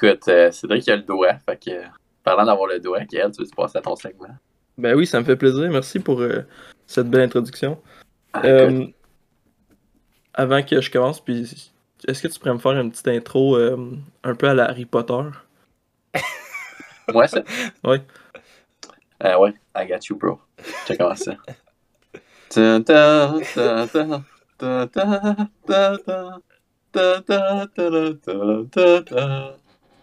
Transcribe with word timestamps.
Ben 0.00 0.08
écoute, 0.10 0.28
euh, 0.28 0.50
Cédric 0.50 0.88
a 0.88 0.96
le 0.96 1.02
doigt, 1.02 1.34
fait 1.48 1.64
que 1.64 1.70
parlant 2.22 2.44
d'avoir 2.44 2.68
le 2.68 2.80
doigt, 2.80 3.00
Gaël, 3.04 3.30
tu 3.30 3.42
veux 3.42 3.48
passer 3.56 3.78
à 3.78 3.80
ton 3.80 3.96
segment? 3.96 4.34
Ben 4.76 4.94
oui, 4.94 5.06
ça 5.06 5.20
me 5.20 5.24
fait 5.24 5.36
plaisir. 5.36 5.70
Merci 5.70 6.00
pour 6.00 6.20
euh, 6.20 6.42
cette 6.86 7.08
belle 7.08 7.22
introduction. 7.22 7.80
Ah, 8.32 8.42
Euh, 8.44 8.86
avant 10.34 10.62
que 10.62 10.80
je 10.80 10.90
commence, 10.90 11.24
puis 11.24 11.72
est-ce 12.06 12.22
que 12.22 12.28
tu 12.28 12.38
pourrais 12.38 12.52
me 12.52 12.58
faire 12.58 12.72
une 12.72 12.90
petite 12.90 13.08
intro 13.08 13.56
euh, 13.56 13.96
un 14.22 14.34
peu 14.34 14.48
à 14.48 14.54
la 14.54 14.68
Harry 14.68 14.84
Potter? 14.84 15.22
Moi, 17.12 17.26
ça? 17.26 17.42
Euh, 19.24 19.38
ouais, 19.38 19.54
I 19.74 19.86
got 19.86 20.00
you, 20.10 20.16
bro. 20.16 20.38
Commence 20.98 21.20
ça. 21.20 21.36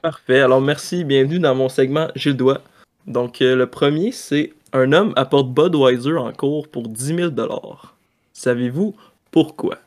Parfait. 0.03 0.41
Alors, 0.41 0.59
merci. 0.59 1.05
Bienvenue 1.05 1.39
dans 1.39 1.55
mon 1.55 1.69
segment 1.69 2.09
J'ai 2.13 2.31
le 2.31 2.35
doigt. 2.35 2.61
Donc, 3.07 3.41
euh, 3.41 3.55
le 3.55 3.67
premier, 3.69 4.11
c'est 4.11 4.51
un 4.73 4.91
homme 4.91 5.13
apporte 5.15 5.53
Budweiser 5.53 6.17
en 6.17 6.33
cours 6.33 6.67
pour 6.67 6.89
10 6.89 7.15
000 7.15 7.31
Savez-vous 8.33 8.97
pourquoi? 9.31 9.77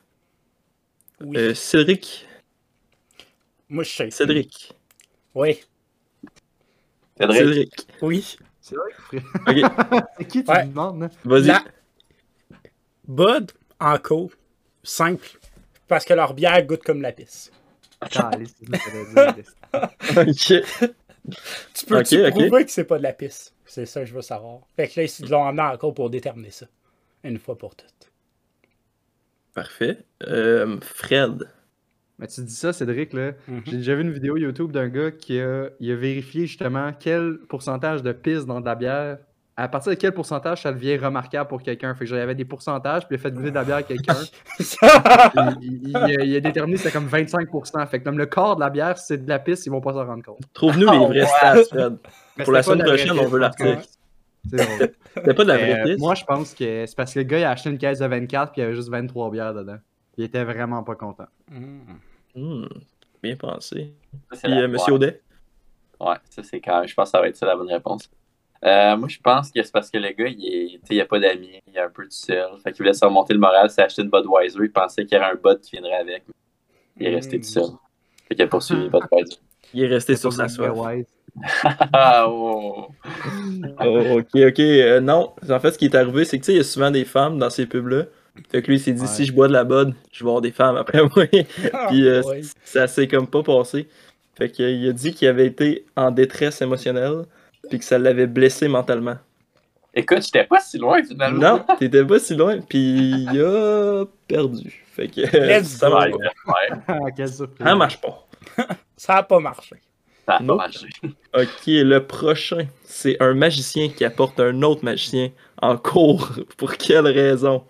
Oui. 1.20 1.36
euh, 1.36 1.52
Cédric? 1.52 2.26
Moi, 3.68 3.84
je 3.84 3.90
sais. 3.90 4.10
Cédric. 4.10 4.72
Oui. 5.34 5.60
Cédric. 7.18 7.38
Cédric. 7.38 7.86
Oui. 8.00 8.38
C'est 8.62 8.74
vrai, 9.46 9.62
c'est 10.16 10.24
qui 10.28 10.42
tu 10.42 10.50
ouais. 10.50 10.64
demandes 10.64 11.10
Vas-y. 11.26 11.52
Bud 13.06 13.52
en 13.78 13.98
cours, 13.98 14.32
simple, 14.82 15.38
parce 15.86 16.06
que 16.06 16.14
leur 16.14 16.32
bière 16.32 16.64
goûte 16.64 16.82
comme 16.82 17.02
la 17.02 17.12
pisse. 17.12 17.52
Ah, 18.00 18.30
allez, 18.32 18.46
Ok. 20.16 20.62
Tu 21.74 21.86
peux 21.86 21.98
Ok, 21.98 22.06
tu 22.06 22.24
ok. 22.24 22.30
prouver 22.30 22.64
que 22.64 22.70
c'est 22.70 22.84
pas 22.84 22.98
de 22.98 23.02
la 23.02 23.12
pisse? 23.12 23.52
C'est 23.64 23.86
ça 23.86 24.00
que 24.00 24.06
je 24.06 24.14
veux 24.14 24.22
savoir. 24.22 24.60
Fait 24.76 24.86
que 24.88 25.00
là, 25.00 25.06
ils 25.06 25.28
l'ont 25.28 25.44
amené 25.44 25.62
en 25.62 25.76
co 25.76 25.92
pour 25.92 26.08
déterminer 26.08 26.50
ça. 26.52 26.66
Une 27.24 27.38
fois 27.38 27.58
pour 27.58 27.74
toutes. 27.74 28.12
Parfait. 29.54 30.04
Euh, 30.26 30.78
Fred. 30.80 31.48
Mais 32.18 32.28
tu 32.28 32.42
dis 32.42 32.54
ça, 32.54 32.72
Cédric, 32.72 33.12
là. 33.12 33.32
Mhm. 33.48 33.62
J'ai 33.66 33.76
déjà 33.78 33.94
vu 33.94 34.02
une 34.02 34.12
vidéo 34.12 34.36
YouTube 34.36 34.72
d'un 34.72 34.88
gars 34.88 35.10
qui 35.10 35.40
a, 35.40 35.70
il 35.80 35.90
a 35.90 35.96
vérifié 35.96 36.46
justement 36.46 36.92
quel 36.98 37.38
pourcentage 37.48 38.02
de 38.02 38.12
pisse 38.12 38.46
dans 38.46 38.60
de 38.60 38.66
la 38.66 38.74
bière. 38.74 39.18
À 39.58 39.68
partir 39.68 39.90
de 39.90 39.96
quel 39.96 40.12
pourcentage 40.12 40.62
ça 40.62 40.72
devient 40.72 40.98
remarquable 40.98 41.48
pour 41.48 41.62
quelqu'un? 41.62 41.94
Fait 41.94 42.00
que 42.04 42.10
genre, 42.10 42.18
il 42.18 42.20
y 42.20 42.24
avait 42.24 42.34
des 42.34 42.44
pourcentages, 42.44 43.06
puis 43.08 43.16
il 43.16 43.18
a 43.18 43.22
fait 43.22 43.30
goûter 43.32 43.50
de 43.50 43.54
la 43.54 43.64
bière 43.64 43.76
à 43.76 43.82
quelqu'un. 43.82 44.14
il, 44.58 44.66
il- 45.62 45.88
il 45.88 45.96
a, 45.96 46.24
il 46.24 46.36
a 46.36 46.40
déterminé 46.40 46.76
que 46.76 46.82
c'était 46.82 46.92
comme 46.98 47.08
25%. 47.08 47.86
Fait 47.88 47.98
que 48.00 48.04
comme 48.04 48.18
le 48.18 48.26
quart 48.26 48.56
de 48.56 48.60
la 48.60 48.68
bière, 48.70 48.98
c'est 48.98 49.24
de 49.24 49.28
la 49.28 49.38
pisse, 49.38 49.64
ils 49.66 49.70
vont 49.70 49.80
pas 49.80 49.92
s'en 49.94 50.04
rendre 50.04 50.22
compte. 50.24 50.40
Trouve-nous 50.52 50.86
Oh, 50.88 50.92
les 50.92 51.06
vrais 51.06 51.22
wow. 51.22 51.36
stats, 51.38 51.64
Fred. 51.70 51.96
Mais 52.36 52.44
Pour 52.44 52.52
la 52.52 52.62
semaine 52.62 52.84
prochaine, 52.86 53.18
on 53.18 53.26
veut 53.26 53.38
l'article. 53.38 53.78
C'était 54.48 55.34
pas 55.34 55.42
de 55.42 55.48
la 55.48 55.56
vraie 55.56 55.80
Euh, 55.80 55.84
piste. 55.84 55.98
moi, 56.00 56.14
je 56.14 56.24
pense 56.24 56.54
que 56.54 56.84
c'est 56.86 56.94
parce 56.96 57.14
que 57.14 57.18
le 57.20 57.24
gars, 57.24 57.38
il 57.38 57.44
a 57.44 57.50
acheté 57.50 57.70
une 57.70 57.78
caisse 57.78 57.98
de 57.98 58.06
24 58.06 58.52
puis 58.52 58.60
il 58.60 58.64
y 58.64 58.66
avait 58.66 58.76
juste 58.76 58.90
23 58.90 59.30
bières 59.30 59.54
dedans. 59.54 59.78
Il 60.18 60.24
était 60.24 60.44
vraiment 60.44 60.82
pas 60.84 60.94
content. 60.94 61.26
Mm. 61.50 61.78
Hmm, 62.36 62.66
bien 63.22 63.36
pensé. 63.36 63.92
ça, 64.32 64.46
Puis 64.48 64.52
euh, 64.60 64.68
Monsieur. 64.68 64.92
Audet? 64.92 65.20
Ouais, 65.98 66.14
ça 66.28 66.42
c'est 66.42 66.60
quand 66.60 66.80
même, 66.80 66.88
je 66.88 66.94
pense 66.94 67.08
que 67.08 67.10
ça 67.12 67.20
va 67.20 67.28
être 67.28 67.36
ça 67.36 67.46
la 67.46 67.56
bonne 67.56 67.70
réponse. 67.72 68.10
Euh, 68.66 68.96
moi, 68.96 69.08
je 69.08 69.18
pense 69.22 69.50
que 69.52 69.62
c'est 69.62 69.72
parce 69.72 69.90
que 69.90 69.98
le 69.98 70.10
gars, 70.10 70.26
il 70.28 70.80
il 70.90 71.00
a 71.00 71.04
pas 71.04 71.20
d'amis, 71.20 71.60
il 71.68 71.76
est 71.76 71.80
un 71.80 71.88
peu 71.88 72.02
tout 72.04 72.10
seul. 72.10 72.48
Fait 72.64 72.72
qu'il 72.72 72.78
voulait 72.84 72.94
se 72.94 73.04
remonter 73.04 73.32
le 73.34 73.40
moral, 73.40 73.70
s'est 73.70 73.82
acheté 73.82 74.02
une 74.02 74.10
Budweiser, 74.10 74.58
il 74.60 74.72
pensait 74.72 75.04
qu'il 75.06 75.16
y 75.16 75.20
aurait 75.20 75.30
un 75.30 75.36
bot 75.36 75.56
qui 75.60 75.72
viendrait 75.72 75.94
avec. 75.94 76.24
mais 76.26 76.34
Il 77.06 77.06
est 77.06 77.14
resté 77.14 77.38
tout 77.38 77.46
seul. 77.46 77.62
Fait 78.28 78.34
qu'il 78.34 78.44
a 78.44 78.48
poursuivi 78.48 78.88
Budweiser. 78.88 79.36
Il 79.74 79.84
est 79.84 79.88
resté 79.88 80.16
sur 80.16 80.32
sa 80.32 80.48
soif. 80.48 80.72
wise. 80.74 81.06
Ah, 81.92 82.26
oh. 82.28 82.88
Oh, 83.84 84.18
ok, 84.18 84.28
ok. 84.34 84.58
euh, 84.60 85.00
non, 85.00 85.32
en 85.48 85.60
fait, 85.60 85.72
ce 85.72 85.78
qui 85.78 85.84
est 85.86 85.94
arrivé, 85.94 86.24
c'est 86.24 86.38
que 86.38 86.42
tu 86.44 86.46
sais, 86.46 86.52
il 86.54 86.58
y 86.58 86.60
a 86.60 86.64
souvent 86.64 86.90
des 86.90 87.04
femmes 87.04 87.38
dans 87.38 87.50
ces 87.50 87.66
pubs-là. 87.66 88.04
Fait 88.50 88.62
que 88.62 88.68
lui, 88.68 88.76
il 88.76 88.80
s'est 88.80 88.92
dit, 88.92 89.02
Ouais. 89.02 89.06
si 89.06 89.24
je 89.26 89.32
bois 89.32 89.48
de 89.48 89.52
la 89.52 89.64
bud, 89.64 89.94
je 90.12 90.22
vais 90.24 90.28
avoir 90.28 90.40
des 90.42 90.52
femmes 90.52 90.76
après 90.76 91.02
moi. 91.02 91.26
Puis 91.88 92.08
euh, 92.08 92.22
Ah, 92.24 92.28
ouais. 92.28 92.40
ça 92.64 92.86
s'est 92.86 93.08
comme 93.08 93.26
pas 93.26 93.42
passé. 93.42 93.88
Fait 94.36 94.50
qu'il 94.50 94.88
a 94.88 94.92
dit 94.92 95.12
qu'il 95.14 95.28
avait 95.28 95.46
été 95.46 95.84
en 95.96 96.10
détresse 96.10 96.60
émotionnelle, 96.62 97.22
puis 97.68 97.78
que 97.78 97.84
ça 97.84 97.98
l'avait 97.98 98.26
blessé 98.26 98.68
mentalement. 98.68 99.16
Écoute, 99.94 100.22
j'étais 100.22 100.44
pas 100.44 100.60
si 100.60 100.76
loin 100.78 101.02
finalement. 101.02 101.38
Non, 101.66 101.76
t'étais 101.78 102.04
pas 102.04 102.18
si 102.18 102.34
loin, 102.34 102.60
puis 102.60 102.78
il 103.30 103.40
a 103.40 104.04
perdu. 104.28 104.84
Fait 104.92 105.08
que 105.08 105.20
Let's 105.20 105.68
ça 105.68 105.88
go. 105.88 105.94
marche 105.96 106.12
pas. 106.46 106.54
Ah. 106.88 107.26
Ça 107.64 107.74
marche 107.74 108.00
pas. 108.00 108.26
Ça 108.98 109.14
a 109.16 109.22
pas 109.22 109.40
marché. 109.40 109.76
ça 110.26 110.34
a 110.36 110.38
pas 110.42 110.54
marché. 110.54 110.86
Ok, 111.34 111.66
le 111.66 111.98
prochain, 112.00 112.66
c'est 112.84 113.16
un 113.22 113.34
magicien 113.34 113.88
qui 113.90 114.04
apporte 114.04 114.38
un 114.40 114.62
autre 114.62 114.84
magicien 114.84 115.30
en 115.60 115.76
cours. 115.76 116.30
Pour 116.56 116.74
quelle 116.76 117.06
raison? 117.06 117.64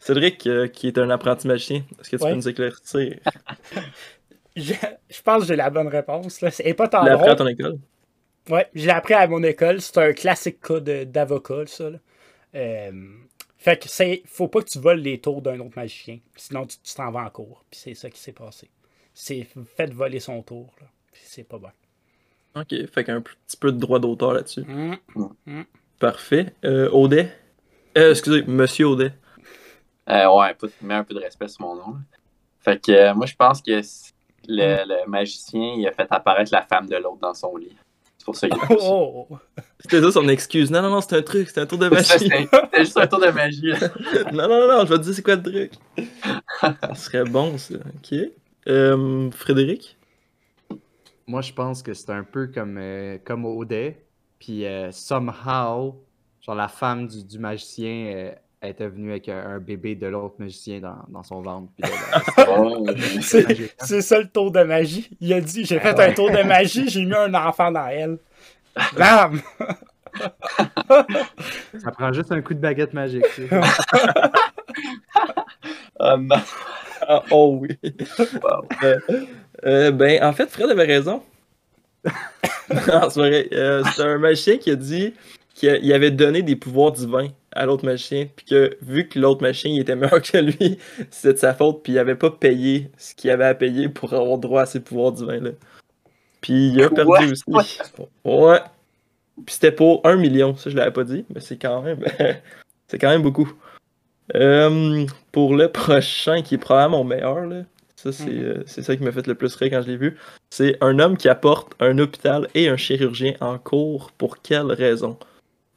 Cédric, 0.00 0.46
euh, 0.46 0.66
qui 0.66 0.86
est 0.88 0.98
un 0.98 1.10
apprenti 1.10 1.46
magicien, 1.46 1.82
est-ce 2.00 2.10
que 2.10 2.16
tu 2.16 2.22
Ouais. 2.24 2.30
peux 2.30 2.36
nous 2.36 2.48
éclaircir? 2.48 3.18
Je, 4.56 4.72
je 5.10 5.22
pense 5.22 5.42
que 5.42 5.48
j'ai 5.48 5.56
la 5.56 5.70
bonne 5.70 5.88
réponse. 5.88 6.40
Là. 6.40 6.50
C'est 6.50 6.74
pas 6.74 6.88
tant 6.88 7.00
Tu 7.02 7.06
l'as 7.06 7.14
appris 7.14 7.30
à 7.30 7.34
ton 7.36 7.46
école? 7.46 7.78
Ouais, 8.48 8.68
je 8.74 8.84
l'ai 8.86 8.90
appris 8.92 9.14
à 9.14 9.26
mon 9.26 9.42
école. 9.42 9.80
C'est 9.80 9.98
un 9.98 10.12
classique 10.12 10.60
cas 10.60 10.80
d'avocat, 10.80 11.66
ça. 11.66 11.90
là. 11.90 11.98
Euh, 12.54 12.90
fait 13.58 13.80
que 13.82 13.88
c'est. 13.88 14.22
Faut 14.26 14.48
pas 14.48 14.60
que 14.62 14.68
tu 14.70 14.78
voles 14.78 15.00
les 15.00 15.20
tours 15.20 15.42
d'un 15.42 15.60
autre 15.60 15.76
magicien. 15.76 16.18
Sinon, 16.36 16.66
tu 16.66 16.78
tu 16.82 16.94
t'en 16.94 17.10
vas 17.10 17.24
en 17.24 17.30
cours. 17.30 17.64
Puis 17.70 17.80
c'est 17.82 17.94
ça 17.94 18.08
qui 18.10 18.18
s'est 18.18 18.32
passé. 18.32 18.70
C'est 19.12 19.46
fait 19.76 19.92
voler 19.92 20.20
son 20.20 20.42
tour. 20.42 20.74
Là. 20.80 20.86
Puis 21.12 21.22
c'est 21.24 21.44
pas 21.44 21.58
bon. 21.58 21.68
Ok, 22.56 22.74
fait 22.92 23.04
qu'un 23.04 23.20
petit 23.20 23.56
peu 23.58 23.70
de 23.70 23.78
droit 23.78 23.98
d'auteur 24.00 24.32
là-dessus. 24.32 24.64
Hum. 24.68 25.64
Parfait. 26.00 26.54
Euh, 26.64 26.88
Audet? 26.90 27.30
Euh, 27.96 28.10
excusez, 28.10 28.42
Monsieur 28.46 28.86
Audet. 28.86 29.12
Euh, 30.08 30.28
ouais, 30.34 30.56
mets 30.82 30.94
un 30.94 31.04
peu 31.04 31.14
de 31.14 31.20
respect 31.20 31.48
sur 31.48 31.62
mon 31.62 31.76
nom. 31.76 31.92
là. 31.92 31.98
Fait 32.60 32.82
que 32.82 32.90
euh, 32.90 33.14
moi, 33.14 33.26
je 33.26 33.34
pense 33.36 33.62
que 33.62 33.70
le, 34.48 34.84
le 34.84 35.08
magicien, 35.08 35.74
il 35.76 35.86
a 35.86 35.92
fait 35.92 36.06
apparaître 36.10 36.50
la 36.52 36.62
femme 36.62 36.88
de 36.88 36.96
l'autre 36.96 37.20
dans 37.20 37.34
son 37.34 37.56
lit. 37.56 37.76
C'est 38.20 38.26
pour 38.26 38.36
ça 38.36 38.50
qu'il 38.50 38.60
a 38.60 38.68
ça. 38.68 38.74
Oh, 38.82 39.28
oh. 39.30 39.38
C'était 39.78 40.02
ça 40.02 40.12
son 40.12 40.28
excuse. 40.28 40.70
Non, 40.70 40.82
non, 40.82 40.90
non, 40.90 41.00
c'est 41.00 41.16
un 41.16 41.22
truc, 41.22 41.48
c'est 41.48 41.58
un 41.58 41.64
tour 41.64 41.78
de 41.78 41.88
magie. 41.88 42.06
C'était 42.06 42.48
juste 42.76 42.98
un 42.98 43.06
tour 43.06 43.18
de 43.18 43.30
magie. 43.30 43.72
non, 44.30 44.46
non, 44.46 44.60
non, 44.60 44.68
non, 44.68 44.84
je 44.84 44.90
vais 44.90 44.98
te 44.98 45.04
dire 45.04 45.14
c'est 45.14 45.22
quoi 45.22 45.36
le 45.36 45.42
truc. 45.42 45.72
ça 46.60 46.94
serait 46.94 47.24
bon, 47.24 47.56
ça. 47.56 47.76
Ok. 47.76 48.18
Euh, 48.68 49.30
Frédéric? 49.30 49.96
Moi, 51.26 51.40
je 51.40 51.54
pense 51.54 51.82
que 51.82 51.94
c'est 51.94 52.10
un 52.10 52.22
peu 52.22 52.48
comme, 52.48 52.76
euh, 52.76 53.16
comme 53.24 53.46
Audet. 53.46 54.04
Puis, 54.38 54.66
euh, 54.66 54.92
somehow, 54.92 56.04
genre, 56.42 56.54
la 56.54 56.68
femme 56.68 57.06
du, 57.06 57.24
du 57.24 57.38
magicien 57.38 58.34
euh, 58.62 58.68
était 58.68 58.88
venue 58.88 59.10
avec 59.10 59.28
un, 59.28 59.58
bébé 59.58 59.94
de 59.94 60.06
l'autre 60.06 60.34
magicien 60.38 60.80
dans, 60.80 60.98
dans 61.08 61.22
son 61.22 61.40
ventre. 61.42 61.68
Puis, 61.80 61.90
là, 61.90 62.46
Oh, 62.58 62.86
C'est 63.20 63.48
magique, 63.48 63.74
hein? 63.78 63.84
c'est 63.86 64.02
ça 64.02 64.18
le 64.18 64.28
tour 64.28 64.50
de 64.50 64.62
magie. 64.62 65.10
Il 65.20 65.32
a 65.32 65.40
dit 65.40 65.64
J'ai 65.64 65.78
fait 65.80 65.98
un 65.98 66.12
tour 66.12 66.30
de 66.30 66.42
magie, 66.42 66.88
j'ai 66.88 67.04
mis 67.04 67.14
un 67.14 67.32
enfant 67.34 67.70
dans 67.70 67.86
elle. 67.86 68.18
Bam 68.96 69.40
ça 71.78 71.90
prend 71.92 72.12
juste 72.12 72.32
un 72.32 72.40
coup 72.40 72.54
de 72.54 72.60
baguette 72.60 72.92
magique. 72.92 73.24
Ah, 76.02 76.16
non. 76.16 76.36
Ah, 77.06 77.22
oh 77.30 77.58
oui. 77.60 77.78
Wow. 78.18 78.64
Euh, 78.82 78.98
euh, 79.66 79.90
ben, 79.90 80.24
en 80.24 80.32
fait, 80.32 80.48
Fred 80.48 80.70
avait 80.70 80.84
raison. 80.86 81.22
non, 82.06 83.10
c'est 83.10 83.20
vrai. 83.20 83.48
Euh, 83.52 83.82
c'est 83.94 84.02
un 84.02 84.16
magicien 84.16 84.56
qui 84.56 84.70
a 84.70 84.76
dit 84.76 85.12
qu'il 85.54 85.92
avait 85.92 86.10
donné 86.10 86.40
des 86.40 86.56
pouvoirs 86.56 86.92
divins 86.92 87.28
à 87.52 87.66
l'autre 87.66 87.84
magicien, 87.84 88.26
puis 88.36 88.46
que 88.46 88.76
vu 88.82 89.08
que 89.08 89.18
l'autre 89.18 89.42
magicien 89.42 89.70
il 89.72 89.80
était 89.80 89.96
meilleur 89.96 90.22
que 90.22 90.38
lui, 90.38 90.78
c'était 91.10 91.32
de 91.34 91.38
sa 91.38 91.54
faute, 91.54 91.82
puis 91.82 91.92
il 91.94 91.98
avait 91.98 92.14
pas 92.14 92.30
payé 92.30 92.90
ce 92.96 93.14
qu'il 93.14 93.30
avait 93.30 93.44
à 93.46 93.54
payer 93.54 93.88
pour 93.88 94.12
avoir 94.12 94.38
droit 94.38 94.62
à 94.62 94.66
ces 94.66 94.80
pouvoirs 94.80 95.12
divins-là. 95.12 95.50
Puis 96.40 96.68
il 96.70 96.82
a 96.82 96.88
perdu 96.90 97.32
aussi. 97.32 97.78
Ouais. 98.24 98.60
Puis 99.46 99.54
c'était 99.54 99.72
pour 99.72 100.00
un 100.06 100.16
million, 100.16 100.54
ça 100.56 100.70
je 100.70 100.76
l'avais 100.76 100.90
pas 100.92 101.04
dit, 101.04 101.24
mais 101.34 101.40
c'est 101.40 101.56
quand 101.56 101.82
même 101.82 102.04
c'est 102.88 102.98
quand 102.98 103.08
même 103.10 103.22
beaucoup. 103.22 103.50
Euh, 104.36 105.06
pour 105.32 105.56
le 105.56 105.68
prochain, 105.72 106.42
qui 106.42 106.54
est 106.54 106.58
probablement 106.58 106.98
mon 106.98 107.04
meilleur, 107.04 107.46
là, 107.46 107.62
ça 107.96 108.12
c'est 108.12 108.26
Mhm. 108.30 108.42
euh, 108.44 108.62
c'est 108.66 108.82
ça 108.82 108.94
qui 108.96 109.02
m'a 109.02 109.12
fait 109.12 109.26
le 109.26 109.34
plus 109.34 109.54
rire 109.56 109.70
quand 109.70 109.82
je 109.82 109.88
l'ai 109.88 109.96
vu, 109.96 110.16
c'est 110.50 110.76
un 110.80 110.98
homme 111.00 111.16
qui 111.16 111.28
apporte 111.28 111.72
un 111.80 111.98
hôpital 111.98 112.46
et 112.54 112.68
un 112.68 112.76
chirurgien 112.76 113.34
en 113.40 113.58
cours. 113.58 114.12
Pour 114.18 114.40
quelle 114.40 114.70
raison? 114.72 115.18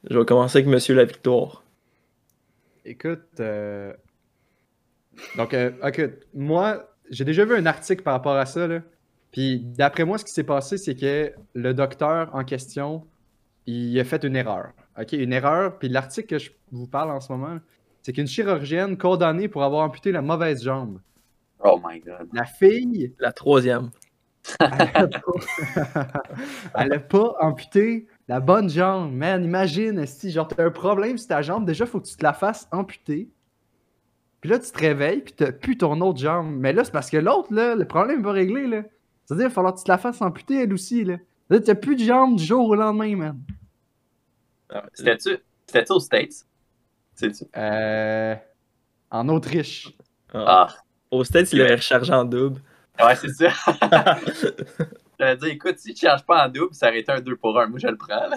Je 0.09 0.17
vais 0.19 0.25
commencer 0.25 0.59
avec 0.59 0.67
Monsieur 0.69 0.95
la 0.95 1.05
Victoire. 1.05 1.62
Écoute, 2.85 3.39
euh, 3.39 3.94
donc, 5.38 5.53
euh, 5.53 5.71
écoute, 5.85 6.25
moi, 6.33 6.89
j'ai 7.09 7.25
déjà 7.25 7.45
vu 7.45 7.56
un 7.56 7.65
article 7.65 8.03
par 8.03 8.13
rapport 8.13 8.35
à 8.35 8.45
ça, 8.45 8.68
là. 8.68 8.81
Puis, 9.31 9.59
d'après 9.59 10.06
moi, 10.06 10.18
ce 10.18 10.25
qui 10.25 10.31
s'est 10.31 10.44
passé, 10.44 10.77
c'est 10.77 10.95
que 10.95 11.33
le 11.53 11.74
docteur 11.74 12.30
en 12.35 12.44
question, 12.44 13.07
il 13.65 14.00
a 14.00 14.03
fait 14.03 14.24
une 14.24 14.35
erreur. 14.35 14.74
OK, 15.00 15.13
une 15.13 15.33
erreur. 15.33 15.80
Puis, 15.80 15.89
l'article 15.89 16.27
que 16.27 16.39
je 16.39 16.51
vous 16.71 16.88
parle 16.88 17.12
en 17.12 17.19
ce 17.19 17.31
moment, 17.31 17.59
c'est 18.01 18.13
qu'une 18.13 18.27
chirurgienne 18.27 18.97
condamnée 18.97 19.47
pour 19.47 19.63
avoir 19.63 19.85
amputé 19.85 20.12
la 20.12 20.21
mauvaise 20.21 20.63
jambe. 20.63 21.00
Oh 21.63 21.80
my 21.83 22.00
god. 22.00 22.27
La 22.33 22.45
fille, 22.45 23.13
La 23.19 23.31
troisième. 23.31 23.89
Elle 24.59 24.68
a 24.94 25.07
pas, 25.07 26.21
Elle 26.77 26.94
a 26.94 27.00
pas 27.00 27.35
amputé 27.39 28.07
la 28.27 28.39
bonne 28.39 28.69
jambe. 28.69 29.13
Man, 29.13 29.43
imagine, 29.43 30.05
si 30.05 30.31
genre 30.31 30.47
t'as 30.47 30.65
un 30.65 30.71
problème 30.71 31.17
sur 31.17 31.27
ta 31.27 31.41
jambe, 31.41 31.65
déjà 31.65 31.85
faut 31.85 31.99
que 31.99 32.07
tu 32.07 32.15
te 32.15 32.23
la 32.23 32.33
fasses 32.33 32.67
amputer. 32.71 33.29
Puis 34.41 34.49
là, 34.49 34.59
tu 34.59 34.71
te 34.71 34.77
réveilles, 34.79 35.21
puis 35.21 35.33
t'as 35.33 35.51
plus 35.51 35.77
ton 35.77 35.99
autre 36.01 36.19
jambe. 36.19 36.53
Mais 36.57 36.73
là, 36.73 36.83
c'est 36.83 36.91
parce 36.91 37.09
que 37.09 37.17
l'autre, 37.17 37.53
là, 37.53 37.75
le 37.75 37.85
problème 37.85 38.21
va 38.21 38.31
régler, 38.31 38.67
là. 38.67 38.83
C'est-à-dire, 39.25 39.45
il 39.45 39.49
va 39.49 39.53
falloir 39.53 39.73
que 39.73 39.79
tu 39.79 39.85
te 39.85 39.91
la 39.91 39.97
fasses 39.97 40.21
amputer, 40.21 40.63
elle 40.63 40.73
aussi, 40.73 41.05
là. 41.05 41.17
Là, 41.49 41.59
t'as 41.59 41.75
plus 41.75 41.95
de 41.95 42.03
jambe 42.03 42.35
du 42.37 42.43
jour 42.43 42.67
au 42.67 42.75
lendemain, 42.75 43.15
man. 43.15 43.39
Ah, 44.69 44.83
C'était-tu 44.93 45.37
c'était-tu 45.67 45.93
aux 45.93 45.99
States? 45.99 46.45
Sais-tu? 47.15 47.45
Euh... 47.55 48.35
En 49.11 49.29
Autriche. 49.29 49.93
Ah. 50.33 50.67
Ah, 50.67 50.75
Au 51.11 51.23
States, 51.23 51.53
il 51.53 51.59
l'aurait 51.59 51.75
rechargé 51.75 52.11
en 52.13 52.25
double. 52.25 52.59
ouais, 52.99 53.15
c'est 53.15 53.29
ça. 53.29 53.51
J'allais 55.19 55.38
dire, 55.38 55.50
écoute, 55.50 55.77
si 55.77 55.94
tu 55.94 56.06
ne 56.06 56.10
charges 56.10 56.25
pas 56.25 56.45
en 56.45 56.50
double, 56.50 56.74
ça 56.74 56.88
aurait 56.88 57.00
été 57.00 57.12
un 57.12 57.21
2 57.21 57.36
pour 57.36 57.60
1. 57.60 57.68
Moi, 57.68 57.80
je 57.80 57.88
le 57.88 57.98
prends. 57.98 58.27
Là. 58.27 58.36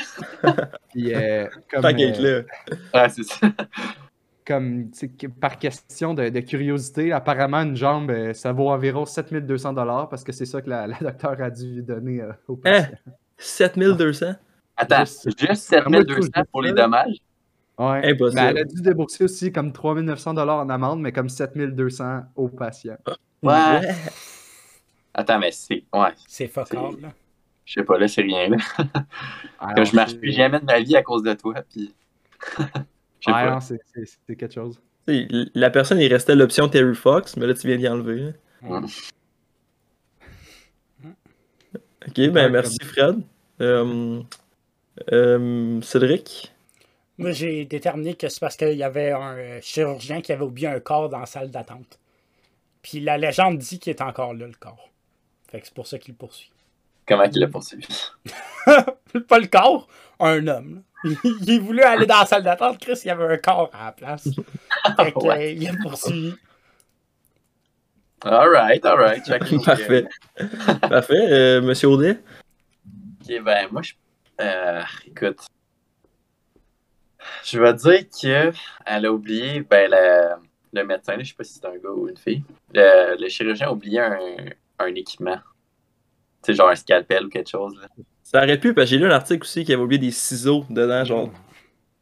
Puis, 0.92 1.14
euh, 1.14 1.46
comme, 1.70 1.84
euh, 1.84 2.44
là. 2.92 3.02
Ouais, 3.02 3.08
c'est 3.08 3.22
ça. 3.24 3.46
comme 4.46 4.90
tu 4.90 4.98
sais, 4.98 5.08
que 5.08 5.26
par 5.26 5.58
question 5.58 6.14
de, 6.14 6.28
de 6.28 6.40
curiosité, 6.40 7.12
apparemment, 7.12 7.58
une 7.62 7.76
jambe, 7.76 8.10
euh, 8.10 8.32
ça 8.32 8.52
vaut 8.52 8.70
environ 8.70 9.04
7200 9.04 9.74
parce 10.06 10.22
que 10.22 10.32
c'est 10.32 10.46
ça 10.46 10.62
que 10.62 10.70
la, 10.70 10.86
la 10.86 10.98
docteur 11.00 11.40
a 11.42 11.50
dû 11.50 11.82
donner 11.82 12.20
euh, 12.22 12.32
au 12.46 12.56
patient. 12.56 12.90
7200? 13.38 14.34
Attends, 14.76 15.00
Juste- 15.00 15.40
juste 15.40 15.62
7200 15.68 16.30
pour 16.52 16.62
les 16.62 16.72
dommages? 16.72 17.16
Ouais. 17.78 18.10
Impossible. 18.10 18.40
Ben, 18.40 18.48
elle 18.50 18.58
a 18.58 18.64
dû 18.64 18.80
débourser 18.80 19.24
aussi 19.24 19.52
comme 19.52 19.72
3900 19.72 20.36
en 20.36 20.68
amende, 20.70 21.00
mais 21.00 21.12
comme 21.12 21.28
7200 21.28 22.22
au 22.34 22.48
patient. 22.48 22.96
Ouais. 23.42 23.80
Attends, 25.18 25.38
mais 25.38 25.50
c'est. 25.50 25.82
Ouais, 25.94 26.10
C'est 26.28 26.46
fuck 26.46 26.72
all, 26.74 27.00
là. 27.00 27.12
je 27.64 27.72
sais 27.72 27.84
pas, 27.84 27.98
là, 27.98 28.06
c'est 28.06 28.22
rien. 28.22 28.50
Là. 28.50 28.56
Ah, 29.58 29.72
Comme 29.74 29.86
je 29.86 29.96
marche 29.96 30.14
plus 30.18 30.32
jamais 30.32 30.60
de 30.60 30.64
ma 30.66 30.78
vie 30.80 30.94
à 30.96 31.02
cause 31.02 31.22
de 31.22 31.32
toi. 31.32 31.54
Puis... 31.70 31.94
Je 32.58 33.30
sais 33.32 33.32
Ouais, 33.32 33.44
pas. 33.46 33.50
non, 33.54 33.60
c'est- 33.60 33.78
quelque 34.36 34.52
chose. 34.52 34.78
La 35.08 35.70
personne, 35.70 35.98
il 35.98 36.12
restait 36.12 36.34
l'option 36.36 36.68
Terry 36.68 36.94
Fox, 36.94 37.36
mais 37.38 37.46
là, 37.46 37.54
tu 37.54 37.66
viens 37.66 37.76
d'y 37.78 37.88
enlever. 37.88 38.32
Ok, 42.08 42.20
ben 42.30 42.50
merci 42.50 42.78
Fred. 42.82 43.20
Euh, 43.60 44.22
euh, 45.12 45.80
Cédric? 45.80 46.52
Moi, 47.18 47.30
j'ai 47.32 47.64
déterminé 47.64 48.14
que 48.14 48.28
c'est 48.28 48.40
parce 48.40 48.56
qu'il 48.56 48.74
y 48.74 48.82
avait 48.82 49.12
un 49.12 49.36
euh, 49.36 49.60
chirurgien 49.62 50.20
qui 50.20 50.32
avait 50.32 50.44
oublié 50.44 50.68
un 50.68 50.80
corps 50.80 51.08
dans 51.08 51.20
la 51.20 51.26
salle 51.26 51.50
d'attente. 51.50 51.98
Puis 52.82 53.00
la 53.00 53.16
légende 53.16 53.58
dit 53.58 53.78
qu'il 53.78 53.90
est 53.90 54.02
encore 54.02 54.34
là, 54.34 54.46
le 54.46 54.52
corps. 54.52 54.90
Fait 55.56 55.62
que 55.62 55.68
c'est 55.68 55.74
pour 55.74 55.86
ça 55.86 55.98
qu'il 55.98 56.12
le 56.12 56.18
poursuit. 56.18 56.52
Comment 57.08 57.22
il 57.24 57.40
l'a 57.40 57.48
poursuivi? 57.48 57.86
Pas 58.66 59.38
le 59.38 59.46
corps, 59.46 59.88
un 60.20 60.46
homme. 60.48 60.82
là. 61.02 61.10
Il, 61.46 61.60
voulait 61.62 61.82
aller 61.82 62.04
dans 62.04 62.18
la 62.18 62.26
salle 62.26 62.42
d'attente, 62.42 62.78
Chris, 62.78 63.00
il 63.04 63.08
y 63.08 63.10
avait 63.10 63.24
un 63.24 63.38
corps 63.38 63.70
à 63.72 63.86
la 63.86 63.92
place. 63.92 64.24
Fait 64.98 65.12
que, 65.12 65.18
Ouais. 65.20 65.46
euh, 65.46 65.52
il 65.52 65.66
a 65.68 65.72
poursuivi. 65.82 66.34
Alright, 68.22 68.84
alright. 68.84 69.24
chacun- 69.26 69.58
Parfait. 69.64 70.04
Parfait. 70.82 71.14
Euh, 71.32 71.62
Monsieur 71.62 71.88
Audet? 71.88 72.18
Ok, 73.22 73.42
ben, 73.42 73.68
moi, 73.72 73.80
je. 73.80 73.94
Euh, 74.42 74.82
écoute. 75.06 75.38
Je 77.44 77.58
vais 77.58 77.72
dire 77.72 78.04
qu'elle 78.10 79.06
a 79.06 79.10
oublié, 79.10 79.62
ben, 79.62 79.90
le, 79.90 80.34
le 80.78 80.84
médecin, 80.86 81.16
là, 81.16 81.22
je 81.22 81.28
sais 81.30 81.34
pas 81.34 81.44
si 81.44 81.54
c'est 81.54 81.64
un 81.64 81.78
gars 81.78 81.88
ou 81.94 82.08
une 82.10 82.16
fille. 82.18 82.42
Le, 82.74 83.16
le 83.18 83.28
chirurgien 83.30 83.68
a 83.68 83.72
oublié 83.72 84.00
un, 84.00 84.18
un 84.78 84.94
équipement. 84.94 85.38
Tu 86.42 86.52
sais, 86.52 86.54
genre 86.54 86.68
un 86.68 86.74
scalpel 86.76 87.26
ou 87.26 87.28
quelque 87.28 87.50
chose. 87.50 87.74
Là. 87.80 87.88
Ça 88.22 88.42
aurait 88.42 88.58
pu, 88.58 88.74
parce 88.74 88.86
que 88.86 88.90
j'ai 88.90 88.98
lu 88.98 89.06
un 89.06 89.10
article 89.14 89.42
aussi 89.42 89.64
qui 89.64 89.72
avait 89.72 89.82
oublié 89.82 89.98
des 89.98 90.10
ciseaux 90.10 90.64
dedans, 90.68 91.04
genre, 91.04 91.30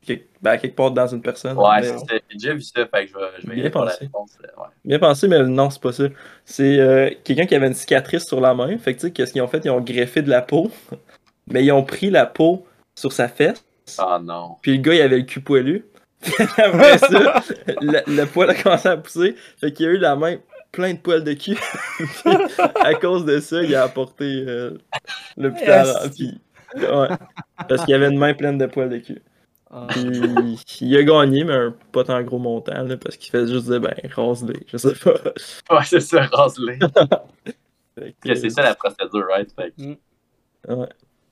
quelque, 0.02 0.26
ben, 0.42 0.56
quelque 0.56 0.74
part 0.74 0.90
dans 0.90 1.06
une 1.06 1.22
personne. 1.22 1.56
Ouais, 1.56 1.82
c'est 1.82 1.98
ça. 1.98 2.04
J'ai 2.30 2.36
déjà 2.38 2.54
vu 2.54 2.62
ça, 2.62 2.86
fait 2.86 3.06
que 3.06 3.12
je 3.12 3.16
vais, 3.18 3.26
je 3.42 3.46
vais 3.46 3.52
y 3.58 3.60
Bien 3.60 3.70
la 3.84 3.90
réponse. 3.92 4.38
ouais. 4.42 4.64
Bien 4.84 4.98
pensé, 4.98 5.28
mais 5.28 5.42
non, 5.42 5.70
c'est 5.70 5.80
pas 5.82 5.92
ça. 5.92 6.04
C'est 6.44 6.78
euh, 6.78 7.10
quelqu'un 7.24 7.46
qui 7.46 7.54
avait 7.54 7.66
une 7.66 7.74
cicatrice 7.74 8.24
sur 8.26 8.40
la 8.40 8.54
main. 8.54 8.76
Fait 8.78 8.94
que 8.94 9.00
tu 9.00 9.06
sais, 9.06 9.12
qu'est-ce 9.12 9.32
qu'ils 9.32 9.42
ont 9.42 9.48
fait? 9.48 9.64
Ils 9.64 9.70
ont 9.70 9.80
greffé 9.80 10.22
de 10.22 10.30
la 10.30 10.42
peau, 10.42 10.70
mais 11.46 11.64
ils 11.64 11.72
ont 11.72 11.84
pris 11.84 12.10
la 12.10 12.26
peau 12.26 12.66
sur 12.94 13.12
sa 13.12 13.28
fesse, 13.28 13.64
Ah 13.98 14.20
non. 14.22 14.56
puis 14.62 14.76
le 14.76 14.82
gars, 14.82 14.94
il 14.94 15.00
avait 15.02 15.18
le 15.18 15.24
cul 15.24 15.40
poilu. 15.40 15.84
Après 16.56 16.96
ça, 16.96 17.42
le, 17.82 18.00
le 18.16 18.24
poil 18.26 18.48
a 18.48 18.54
commencé 18.54 18.88
à 18.88 18.96
pousser, 18.96 19.34
fait 19.58 19.72
qu'il 19.72 19.86
a 19.86 19.90
eu 19.90 19.98
la 19.98 20.16
main 20.16 20.36
plein 20.74 20.94
de 20.94 20.98
poils 20.98 21.24
de 21.24 21.32
cul. 21.32 21.56
À 22.84 22.94
cause 22.94 23.24
de 23.24 23.40
ça, 23.40 23.62
il 23.62 23.74
a 23.74 23.84
apporté 23.84 24.44
euh, 24.46 24.78
l'hôpital. 25.36 25.86
Puis, 26.14 26.40
ouais, 26.76 27.08
parce 27.68 27.84
qu'il 27.84 27.94
avait 27.94 28.08
une 28.08 28.18
main 28.18 28.34
pleine 28.34 28.58
de 28.58 28.66
poils 28.66 28.88
de 28.90 28.98
cul. 28.98 29.22
Ah. 29.70 29.86
Puis, 29.90 30.60
il 30.82 30.96
a 30.96 31.02
gagné, 31.02 31.44
mais 31.44 31.52
un 31.54 31.74
pas 31.92 32.04
tant 32.04 32.22
gros 32.22 32.38
montant, 32.38 32.82
là, 32.82 32.96
parce 32.96 33.16
qu'il 33.16 33.30
fait 33.30 33.46
juste 33.46 33.66
dire, 33.66 33.80
ben, 33.80 33.94
rase-les, 34.14 34.64
je 34.68 34.76
sais 34.76 34.94
pas. 34.94 35.14
Ouais, 35.76 35.84
c'est 35.84 36.00
ça, 36.00 36.22
rase-les. 36.26 36.78
Que, 38.24 38.34
c'est 38.34 38.50
ça 38.50 38.62
la 38.62 38.74
procédure, 38.74 39.24
right? 39.28 39.48
Fait 39.54 39.70
que, 39.70 39.82
Ouais. 40.72 40.76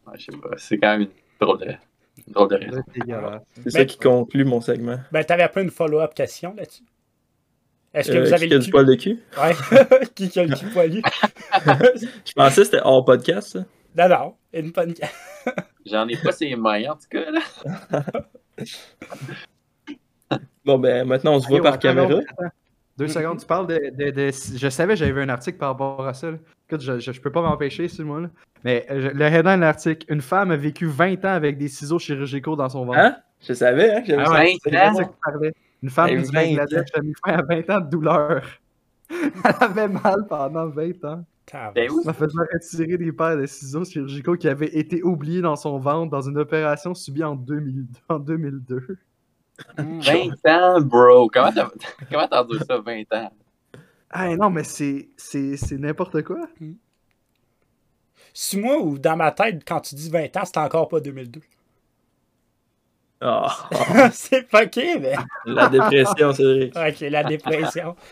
ouais, 0.07 0.15
je 0.17 0.27
sais 0.27 0.39
pas. 0.41 0.51
C'est 0.59 0.79
quand 0.79 0.97
même 0.97 1.01
une 1.03 1.09
drôle 1.41 1.59
de, 1.59 1.67
une 1.67 2.33
drôle 2.33 2.49
de 2.51 2.55
raison. 2.55 2.83
C'est 3.65 3.71
ça 3.71 3.79
Mais- 3.81 3.87
qui 3.87 3.99
conclut 3.99 4.45
mon 4.45 4.61
segment. 4.61 4.99
Ben, 5.11 5.25
t'avais 5.25 5.49
pas 5.49 5.61
une 5.61 5.71
follow-up 5.73 6.15
question 6.15 6.55
là-dessus? 6.57 6.85
Est-ce 7.95 8.11
que 8.11 8.17
Euh, 8.17 8.25
vous 8.25 8.33
avez 8.33 8.49
qui 8.49 8.55
a 8.55 8.57
le 8.59 8.63
du 8.65 8.71
poil 8.71 8.87
de 8.87 8.95
cul? 8.95 9.19
Ouais. 9.37 9.55
qui 10.15 10.29
qui 10.31 10.41
a 10.41 10.45
le 10.45 10.55
cul 10.57 10.67
poilu? 10.67 11.03
Je 12.25 12.33
pensais 12.35 12.61
que 12.63 12.65
c'était 12.65 12.81
hors 12.83 13.05
podcast, 13.05 13.49
ça. 13.49 13.65
non, 13.97 14.09
non. 14.09 14.35
Une 14.55 14.71
bonne... 14.71 14.95
J'en 15.87 16.07
ai 16.09 16.17
pas 16.17 16.33
ces 16.33 16.55
mains, 16.57 16.91
en 16.91 16.95
tout 16.95 17.09
cas, 17.11 17.31
là. 17.31 17.41
Bon, 20.65 20.79
ben, 20.79 21.07
maintenant, 21.07 21.35
on 21.35 21.41
se 21.41 21.49
voit 21.49 21.61
par 21.61 21.79
caméra. 21.79 22.21
Deux 22.99 23.09
secondes, 23.09 23.41
tu 23.41 23.47
parles 23.47 23.67
de, 23.67 23.91
de- 23.97 24.11
de- 24.11 24.31
Je 24.31 24.69
savais 24.69 24.97
j'avais 24.97 25.13
vu 25.13 25.23
un 25.23 25.29
article 25.31 25.59
par 25.59 25.71
rapport 25.71 26.07
à 26.07 26.15
ça. 26.15 26.31
là. 26.31 26.37
Écoute, 26.69 26.83
je, 26.83 26.99
je, 27.01 27.11
je 27.13 27.21
peux 27.21 27.33
pas 27.33 27.41
m'empêcher, 27.43 27.89
c'est 27.89 28.05
moi 28.05 28.21
là. 28.21 28.31
Mais 28.65 28.87
euh, 28.91 29.01
je- 29.01 29.09
le 29.09 29.25
headline 29.25 29.57
de 29.57 29.61
l'article, 29.63 30.07
une 30.13 30.21
femme 30.21 30.51
a 30.51 30.57
vécu 30.57 30.87
20 30.87 31.25
ans 31.25 31.33
avec 31.33 31.57
des 31.59 31.69
ciseaux 31.69 31.99
chirurgicaux 31.99 32.55
dans 32.55 32.69
son 32.69 32.85
ventre. 32.85 32.99
Hein? 32.99 33.17
Je 33.41 33.55
savais, 33.55 33.91
hein? 33.93 34.03
j'avais 34.07 34.23
Ah 34.25 34.27
ça. 34.95 35.03
Ça. 35.91 36.09
Une 36.11 36.21
femme 36.21 36.23
du 36.23 36.31
20 36.31 36.47
Bangladesh 36.47 36.89
a 36.95 37.01
mis 37.01 37.13
fin 37.25 37.33
à 37.33 37.43
20 37.43 37.71
ans 37.71 37.81
de 37.81 37.91
douleur. 37.91 38.43
Elle 39.11 39.55
avait 39.61 39.89
mal 39.89 40.27
pendant 40.29 40.69
20 40.69 41.05
ans. 41.05 41.25
Ben 41.75 41.91
oui. 41.91 42.03
Elle 42.07 42.15
faisait 42.15 42.39
retirer 42.53 42.97
des 42.97 43.13
paires 43.13 43.37
de 43.37 43.47
ciseaux 43.47 43.85
chirurgicaux 43.85 44.37
qui 44.37 44.49
avaient 44.49 44.75
été 44.79 45.03
oubliés 45.03 45.41
dans 45.43 45.57
son 45.57 45.79
ventre 45.79 46.11
dans 46.11 46.23
une 46.23 46.39
opération 46.39 46.95
subie 46.95 47.25
en, 47.25 47.35
2000 47.35 47.87
en 48.09 48.19
2002. 48.19 48.97
Hmm. 49.77 50.01
20 50.01 50.47
ans, 50.47 50.81
bro. 50.81 51.29
Comment 51.29 51.53
t'as 51.53 51.69
comment 52.11 52.29
t'as 52.29 52.43
entendu 52.43 52.59
ça, 52.67 52.79
20 52.79 53.03
ans? 53.13 53.33
Ah 54.11 54.35
non, 54.37 54.51
mais 54.51 54.65
c'est 54.65 55.11
c'est- 55.17 55.57
c'est 55.57 55.79
n'importe 55.79 56.23
quoi. 56.23 56.47
C'est 58.33 58.59
moi 58.59 58.79
ou 58.79 58.99
dans 58.99 59.17
ma 59.17 59.31
tête, 59.33 59.63
quand 59.67 59.81
tu 59.81 59.95
dis 59.95 60.09
20 60.11 60.35
ans, 60.37 60.45
c'est 60.45 60.59
encore 60.59 60.89
pas 60.89 61.01
2002. 61.01 61.41
Ah, 63.25 63.69
c'est 64.13 64.49
fucké, 64.51 64.99
mais. 64.99 65.15
la 65.47 65.69
dépression, 65.69 66.33
Cédric. 66.35 66.75
Ok, 66.77 67.01
la 67.01 67.25
dépression. 67.25 67.97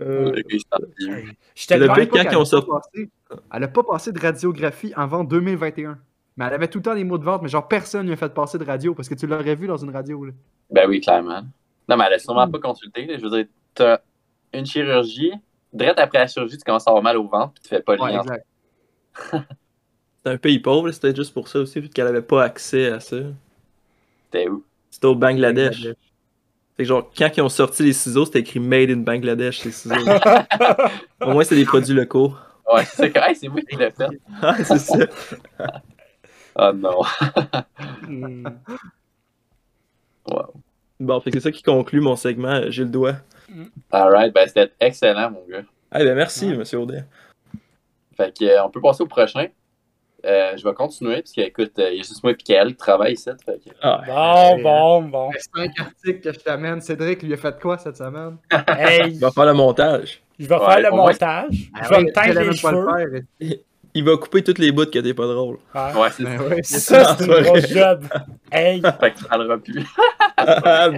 Euh. 0.00 0.32
Je 0.34 1.74
Le 1.74 1.86
pire, 1.94 2.08
pas 2.10 2.24
quand 2.30 2.44
sorti- 2.44 2.66
pas 2.68 2.80
passé- 2.80 3.10
Elle 3.54 3.64
a 3.64 3.68
pas 3.68 3.82
passé 3.82 4.12
de 4.12 4.20
radiographie 4.20 4.92
avant 4.94 5.24
2021. 5.24 5.98
Mais 6.36 6.44
elle 6.44 6.52
avait 6.54 6.68
tout 6.68 6.78
le 6.78 6.82
temps 6.82 6.94
des 6.94 7.04
mots 7.04 7.16
de 7.16 7.24
vente, 7.24 7.40
mais 7.42 7.48
genre 7.48 7.66
personne 7.66 8.04
lui 8.06 8.12
a 8.12 8.16
fait 8.16 8.32
passer 8.34 8.58
de 8.58 8.64
radio 8.64 8.94
parce 8.94 9.08
que 9.08 9.14
tu 9.14 9.26
l'aurais 9.26 9.54
vu 9.54 9.66
dans 9.66 9.78
une 9.78 9.90
radio. 9.90 10.22
Là. 10.26 10.32
Ben 10.70 10.86
oui, 10.88 11.00
clairement. 11.00 11.40
Non, 11.88 11.96
mais 11.96 12.04
elle 12.08 12.12
a 12.14 12.18
sûrement 12.18 12.46
pas 12.50 12.58
consulté. 12.58 13.06
là. 13.06 13.16
Je 13.16 13.22
veux 13.22 13.30
dire, 13.30 13.46
t'as 13.74 13.98
une 14.52 14.66
chirurgie. 14.66 15.32
Direct 15.72 15.98
après 15.98 16.18
la 16.18 16.26
chirurgie, 16.26 16.58
tu 16.58 16.64
commences 16.64 16.86
à 16.86 16.90
avoir 16.90 17.02
mal 17.02 17.16
au 17.16 17.26
ventre, 17.26 17.54
puis 17.54 17.62
tu 17.62 17.68
fais 17.70 17.80
pas 17.80 17.96
le 17.96 18.02
Ouais, 18.02 18.12
lien. 18.12 18.20
exact. 18.20 18.46
C'était 20.26 20.34
un 20.34 20.38
pays 20.38 20.58
pauvre, 20.58 20.90
c'était 20.90 21.14
juste 21.14 21.32
pour 21.32 21.46
ça 21.46 21.60
aussi, 21.60 21.78
vu 21.78 21.88
qu'elle 21.88 22.08
avait 22.08 22.20
pas 22.20 22.42
accès 22.42 22.88
à 22.90 22.98
ça. 22.98 23.16
T'es 24.32 24.48
où? 24.48 24.64
C'était 24.90 25.06
au 25.06 25.14
Bangladesh. 25.14 25.82
Fait 25.82 25.94
que 26.78 26.84
genre, 26.84 27.08
quand 27.16 27.30
ils 27.36 27.42
ont 27.42 27.48
sorti 27.48 27.84
les 27.84 27.92
ciseaux, 27.92 28.24
c'était 28.24 28.40
écrit 28.40 28.58
Made 28.58 28.90
in 28.90 28.96
Bangladesh, 28.96 29.64
les 29.64 29.70
ciseaux. 29.70 29.94
au 31.20 31.30
moins, 31.30 31.44
c'est 31.44 31.54
des 31.54 31.64
produits 31.64 31.94
locaux. 31.94 32.34
Ouais, 32.74 32.84
c'est. 32.86 33.16
Hey, 33.16 33.36
c'est 33.36 33.46
moi 33.46 33.60
qui 33.60 33.76
l'ai 33.76 33.92
fait. 33.92 34.08
Ah, 34.42 34.56
c'est 34.64 34.78
ça. 34.80 34.98
Oh 36.56 36.72
non. 36.74 37.02
Hmm. 38.08 38.48
Wow. 40.28 40.54
Bon, 40.98 41.20
fait 41.20 41.30
que 41.30 41.38
c'est 41.38 41.44
ça 41.44 41.52
qui 41.52 41.62
conclut 41.62 42.00
mon 42.00 42.16
segment. 42.16 42.48
euh, 42.48 42.70
J'ai 42.70 42.82
le 42.82 42.90
doigt. 42.90 43.14
Alright, 43.92 44.34
ben 44.34 44.48
c'était 44.48 44.72
excellent, 44.80 45.30
mon 45.30 45.44
gars. 45.48 45.62
Ah, 45.92 46.00
ben 46.00 46.16
merci, 46.16 46.48
Ouais. 46.48 46.56
monsieur 46.56 46.80
Audet. 46.80 47.04
Fait 48.16 48.36
que, 48.36 48.44
euh, 48.44 48.64
on 48.64 48.70
peut 48.70 48.80
passer 48.80 49.04
au 49.04 49.06
prochain. 49.06 49.46
Euh, 50.24 50.56
je 50.56 50.64
vais 50.66 50.74
continuer, 50.74 51.16
parce 51.16 51.32
que, 51.32 51.40
écoute, 51.42 51.78
euh, 51.78 51.90
il 51.90 51.98
y 51.98 52.00
a 52.00 52.02
juste 52.02 52.22
moi 52.24 52.32
et 52.32 52.36
Kael 52.36 52.68
qui 52.68 52.76
travaille 52.76 53.12
ici. 53.12 53.30
Fait 53.44 53.60
que, 53.64 53.70
Ah, 53.82 54.00
Bon, 54.06 54.62
bon, 54.62 55.02
bon. 55.02 55.30
Les 55.30 55.38
cinq 55.40 55.78
articles 55.78 56.20
que 56.20 56.32
je 56.32 56.38
t'amène, 56.40 56.80
Cédric 56.80 57.22
lui 57.22 57.34
a 57.34 57.36
fait 57.36 57.60
quoi 57.60 57.78
cette 57.78 57.96
semaine? 57.96 58.36
Hey, 58.68 59.12
il 59.12 59.20
va 59.20 59.30
faire 59.30 59.44
le 59.46 59.52
montage. 59.52 60.22
Je 60.38 60.46
vais 60.48 60.54
Ouais, 60.56 60.66
faire 60.66 60.90
le 60.90 60.96
montage. 60.96 61.70
Ah 61.74 61.80
je 61.84 61.88
vais 61.90 61.96
ouais, 61.96 62.04
me 62.04 62.12
teindre 62.12 62.40
les 62.40 62.46
le 62.46 62.52
cheveux. 62.52 63.22
faire. 63.40 63.56
Il 63.94 64.04
va 64.04 64.16
couper 64.18 64.42
toutes 64.42 64.58
les 64.58 64.72
bouts 64.72 64.84
que 64.84 64.98
t'es 64.98 65.14
pas 65.14 65.26
drôle. 65.26 65.56
Ouais. 65.74 65.92
Ouais, 66.00 66.08
c'est 66.10 66.24
Ben 66.24 66.38
ça. 66.38 66.44
ouais, 66.48 66.62
Ça, 66.62 67.16
c'est 67.18 67.24
une 67.24 67.42
grosse 67.42 67.68
job. 67.72 68.04
Hey, 68.52 68.82
Fait 69.00 69.12
qu'il 69.14 69.26
parlera 69.26 69.56
plus. 69.58 69.86
Ah, 70.36 70.90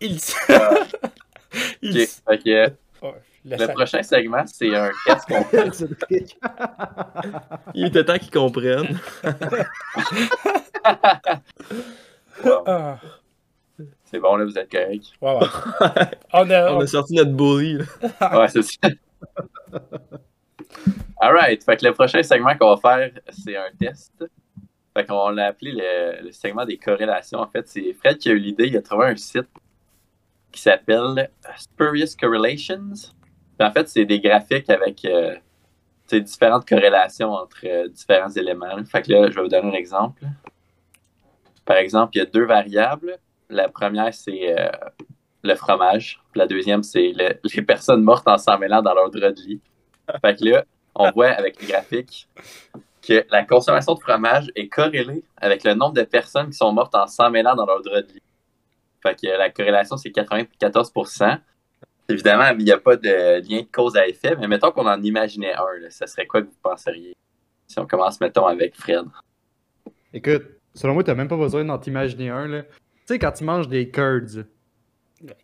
il... 0.00 0.18
il... 1.82 2.02
Ok, 2.02 2.08
fait 2.28 2.38
que 2.38 2.66
Ouais, 3.06 3.12
le 3.44 3.66
prochain 3.74 4.02
segment, 4.02 4.44
c'est 4.46 4.74
un 4.74 4.90
test 5.06 5.26
qu'on 5.28 5.44
fait. 5.44 5.70
Il 7.74 7.86
était 7.86 8.04
temps 8.04 8.18
qu'ils 8.18 8.30
comprennent. 8.30 8.98
Ah, 12.66 12.98
C'est 14.04 14.18
bon, 14.18 14.36
là, 14.36 14.44
vous 14.44 14.58
êtes 14.58 14.70
correct. 14.70 15.04
ouais, 15.20 15.38
ouais. 15.38 15.46
On 16.32 16.50
a, 16.50 16.72
On 16.72 16.80
a 16.80 16.86
sorti 16.86 17.14
notre 17.14 17.32
bully. 17.32 17.78
là. 17.78 18.40
Ouais, 18.40 18.48
c'est 18.48 18.62
ça. 18.62 18.88
Alright, 21.20 21.64
fait 21.64 21.76
que 21.76 21.86
le 21.86 21.92
prochain 21.92 22.22
segment 22.22 22.56
qu'on 22.56 22.74
va 22.74 22.80
faire, 22.80 23.10
c'est 23.30 23.56
un 23.56 23.70
test. 23.78 24.12
Fait 24.96 25.06
qu'on 25.06 25.30
l'a 25.30 25.46
appelé 25.46 25.72
le, 25.72 26.24
le 26.26 26.32
segment 26.32 26.64
des 26.64 26.78
corrélations. 26.78 27.40
En 27.40 27.48
fait, 27.48 27.66
c'est 27.68 27.92
Fred 27.94 28.18
qui 28.18 28.28
a 28.28 28.32
eu 28.32 28.38
l'idée. 28.38 28.66
Il 28.68 28.76
a 28.76 28.82
trouvé 28.82 29.06
un 29.06 29.16
site 29.16 29.48
qui 30.52 30.60
s'appelle 30.60 31.30
Spurious 31.56 32.14
Correlations. 32.20 32.92
En 33.60 33.70
fait, 33.72 33.88
c'est 33.88 34.04
des 34.04 34.20
graphiques 34.20 34.68
avec 34.70 35.04
euh, 35.04 35.36
différentes 36.12 36.68
corrélations 36.68 37.32
entre 37.32 37.58
euh, 37.64 37.88
différents 37.88 38.30
éléments. 38.30 38.84
Fait 38.84 39.02
que 39.02 39.12
là, 39.12 39.30
je 39.30 39.34
vais 39.36 39.42
vous 39.42 39.48
donner 39.48 39.68
un 39.68 39.72
exemple. 39.72 40.24
Par 41.64 41.76
exemple, 41.76 42.12
il 42.14 42.18
y 42.18 42.22
a 42.22 42.26
deux 42.26 42.44
variables. 42.44 43.18
La 43.48 43.68
première, 43.68 44.12
c'est 44.12 44.58
euh, 44.58 44.68
le 45.42 45.54
fromage. 45.54 46.20
Puis 46.32 46.38
la 46.40 46.46
deuxième, 46.46 46.82
c'est 46.82 47.12
le- 47.14 47.38
les 47.56 47.62
personnes 47.62 48.02
mortes 48.02 48.26
en 48.28 48.38
s'en 48.38 48.58
mêlant 48.58 48.82
dans 48.82 48.94
leur 48.94 49.10
drap 49.10 49.32
de 49.32 49.40
lit. 49.40 49.60
Fait 50.20 50.36
que 50.38 50.44
là, 50.44 50.64
on 50.94 51.10
voit 51.10 51.28
avec 51.30 51.60
les 51.60 51.66
graphiques 51.68 52.28
que 53.06 53.24
la 53.30 53.44
consommation 53.44 53.94
de 53.94 54.00
fromage 54.00 54.50
est 54.54 54.68
corrélée 54.68 55.24
avec 55.36 55.64
le 55.64 55.74
nombre 55.74 55.94
de 55.94 56.02
personnes 56.02 56.46
qui 56.46 56.56
sont 56.56 56.72
mortes 56.72 56.94
en 56.94 57.06
s'en 57.06 57.30
mêlant 57.30 57.54
dans 57.54 57.66
leur 57.66 57.82
drap 57.82 58.02
de 58.02 58.12
lit. 58.12 58.22
Fait 59.02 59.14
que 59.20 59.26
la 59.26 59.50
corrélation, 59.50 59.96
c'est 59.96 60.10
94 60.10 60.92
Évidemment, 62.08 62.48
il 62.58 62.64
n'y 62.64 62.70
a 62.72 62.78
pas 62.78 62.96
de 62.96 63.40
lien 63.48 63.60
de 63.62 63.68
cause 63.72 63.96
à 63.96 64.06
effet, 64.06 64.36
mais 64.36 64.46
mettons 64.46 64.70
qu'on 64.72 64.86
en 64.86 65.00
imaginait 65.02 65.54
un. 65.54 65.78
Là, 65.80 65.90
ça 65.90 66.06
serait 66.06 66.26
quoi 66.26 66.42
que 66.42 66.46
vous 66.48 66.58
penseriez? 66.62 67.14
Si 67.66 67.78
on 67.78 67.86
commence, 67.86 68.20
mettons, 68.20 68.46
avec 68.46 68.74
Fred. 68.76 69.06
Écoute, 70.12 70.44
selon 70.74 70.94
moi, 70.94 71.02
t'as 71.04 71.14
même 71.14 71.28
pas 71.28 71.36
besoin 71.36 71.64
d'en 71.64 71.78
t'imaginer 71.78 72.28
un, 72.28 72.46
là. 72.46 72.62
Tu 72.62 72.68
sais, 73.06 73.18
quand 73.18 73.32
tu 73.32 73.44
manges 73.44 73.68
des 73.68 73.90
curds, 73.90 74.44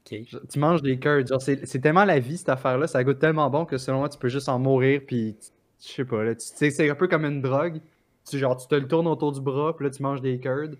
tu 0.04 0.58
manges 0.58 0.82
des 0.82 0.98
curds, 0.98 1.26
genre, 1.26 1.40
c'est 1.40 1.66
c'est 1.66 1.80
tellement 1.80 2.04
la 2.04 2.18
vie, 2.18 2.36
cette 2.36 2.50
affaire-là, 2.50 2.86
ça 2.86 3.02
goûte 3.04 3.18
tellement 3.18 3.48
bon 3.48 3.64
que 3.64 3.78
selon 3.78 3.98
moi, 4.00 4.08
tu 4.08 4.18
peux 4.18 4.28
juste 4.28 4.48
en 4.48 4.58
mourir, 4.58 5.00
puis 5.06 5.36
tu- 5.40 5.88
je 5.88 5.92
sais 5.94 6.04
pas, 6.04 6.22
là, 6.22 6.34
tu 6.34 6.46
tu 6.46 6.56
sais, 6.56 6.70
c'est 6.70 6.90
un 6.90 6.94
peu 6.94 7.08
comme 7.08 7.24
une 7.24 7.40
drogue. 7.40 7.80
Tu, 8.28 8.38
genre, 8.38 8.56
tu 8.56 8.68
te 8.68 8.74
le 8.74 8.86
tournes 8.86 9.06
autour 9.06 9.32
du 9.32 9.40
bras, 9.40 9.74
puis 9.74 9.84
là, 9.86 9.90
tu 9.90 10.02
manges 10.02 10.20
des 10.20 10.38
curds. 10.38 10.70
Tu 10.72 10.78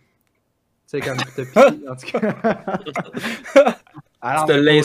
sais, 0.87 1.01
comme 1.01 1.17
tu 1.25 1.33
te 1.33 1.41
piques, 1.71 1.89
en 1.89 1.97
tout 1.97 2.19
cas. 2.19 2.61
Alors, 4.21 4.45
Tu 4.45 4.53
te 4.53 4.59
mais 4.59 4.83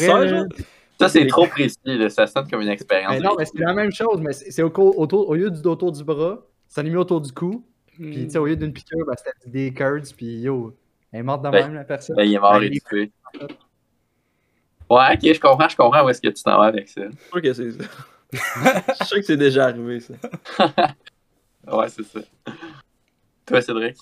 Ça, 0.99 1.09
c'est 1.09 1.27
trop 1.27 1.47
précis. 1.47 1.77
là. 1.85 2.09
Ça 2.09 2.27
sonne 2.27 2.47
comme 2.49 2.61
une 2.61 2.69
expérience. 2.69 3.11
Mais 3.13 3.19
non, 3.19 3.35
mais 3.37 3.45
c'est 3.45 3.59
la 3.59 3.73
même 3.73 3.91
chose, 3.91 4.21
mais 4.21 4.33
c'est 4.33 4.63
au, 4.63 4.71
autour, 4.75 5.29
au 5.29 5.35
lieu 5.35 5.49
du 5.51 5.67
autour 5.67 5.91
du 5.91 6.03
bras, 6.03 6.39
c'est 6.67 6.81
animé 6.81 6.97
autour 6.97 7.21
du 7.21 7.31
cou, 7.31 7.63
Hmm. 7.97 8.11
puis 8.11 8.25
tu 8.25 8.31
sais, 8.31 8.37
au 8.39 8.45
lieu 8.45 8.57
d'une 8.57 8.73
piqûre, 8.73 9.05
ben, 9.05 9.13
c'était 9.17 9.49
des 9.49 9.73
curds, 9.73 10.01
puis 10.17 10.39
yo, 10.41 10.75
elle 11.13 11.21
est 11.21 11.23
morte 11.23 11.43
de 11.45 11.49
Ben, 11.49 11.67
même, 11.67 11.75
la 11.75 11.85
personne. 11.85 12.17
Ben, 12.17 12.23
il 12.25 12.33
est 12.33 12.39
mort 12.39 12.59
Ben, 12.59 12.63
et 12.73 12.79
tué. 12.81 13.09
Ouais, 14.89 15.13
ok, 15.13 15.19
je 15.33 15.39
comprends, 15.39 15.69
je 15.69 15.77
comprends 15.77 16.03
où 16.05 16.09
est-ce 16.09 16.21
que 16.21 16.27
tu 16.27 16.43
t'en 16.43 16.57
vas 16.59 16.65
avec 16.65 16.89
ça. 16.89 17.03
Je 17.03 17.09
suis 17.15 17.29
sûr 17.31 17.41
que 17.41 17.53
c'est 17.53 17.71
ça. 17.71 17.83
Je 18.89 18.93
suis 18.95 19.05
sûr 19.05 19.17
que 19.17 19.23
c'est 19.23 19.37
déjà 19.37 19.65
arrivé, 19.67 20.01
ça. 20.01 20.13
Ouais, 21.71 21.87
c'est 21.89 22.03
ça. 22.03 22.19
Toi, 23.45 23.61
Cédric? 23.61 23.95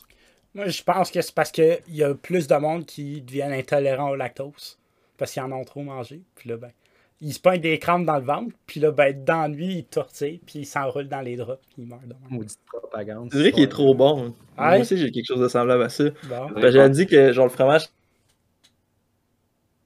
Moi, 0.56 0.68
je 0.68 0.84
pense 0.84 1.10
que 1.12 1.22
c'est 1.22 1.34
parce 1.36 1.52
qu'il 1.52 1.80
y 1.90 2.04
a 2.04 2.14
plus 2.16 2.48
de 2.48 2.56
monde 2.56 2.86
qui 2.86 3.22
deviennent 3.22 3.54
intolérants 3.54 4.10
au 4.10 4.16
lactose. 4.16 4.78
Parce 5.18 5.32
qu'ils 5.32 5.44
en 5.44 5.52
ont 5.52 5.64
trop 5.64 5.84
mangé. 5.84 6.22
Puis 6.36 6.50
là, 6.50 6.58
ben, 6.58 6.72
ils 7.22 7.34
se 7.34 7.40
pognent 7.40 7.62
des 7.62 7.80
crampes 7.80 8.06
dans 8.06 8.18
le 8.18 8.24
ventre. 8.26 8.54
Puis 8.68 8.80
là, 8.80 8.92
ben, 8.92 9.24
dans 9.24 9.42
la 9.44 9.48
nuit, 9.48 9.76
ils 9.80 9.86
tortillent. 9.86 10.40
Puis 10.46 10.60
ils 10.60 10.66
s'enroulent 10.66 11.08
dans 11.08 11.22
les 11.22 11.36
draps. 11.38 11.62
Puis 11.74 11.84
de 11.84 11.90
même. 11.90 12.00
Maudite 12.30 12.60
propagande. 12.66 13.30
C'est 13.32 13.40
vrai 13.40 13.52
qu'il 13.52 13.64
est 13.64 13.68
trop 13.68 13.94
bon. 13.96 14.34
Moi 14.58 14.70
Ouais. 14.72 14.82
aussi, 14.82 14.98
j'ai 14.98 15.12
quelque 15.12 15.26
chose 15.28 15.40
de 15.40 15.48
semblable 15.48 15.84
à 15.84 15.90
ça. 15.90 16.04
Bon. 16.26 16.48
Ben, 16.56 16.72
J'avais 16.72 16.90
dit 16.90 17.08
que, 17.08 17.32
genre, 17.32 17.46
le 17.46 17.52
fromage, 17.52 17.84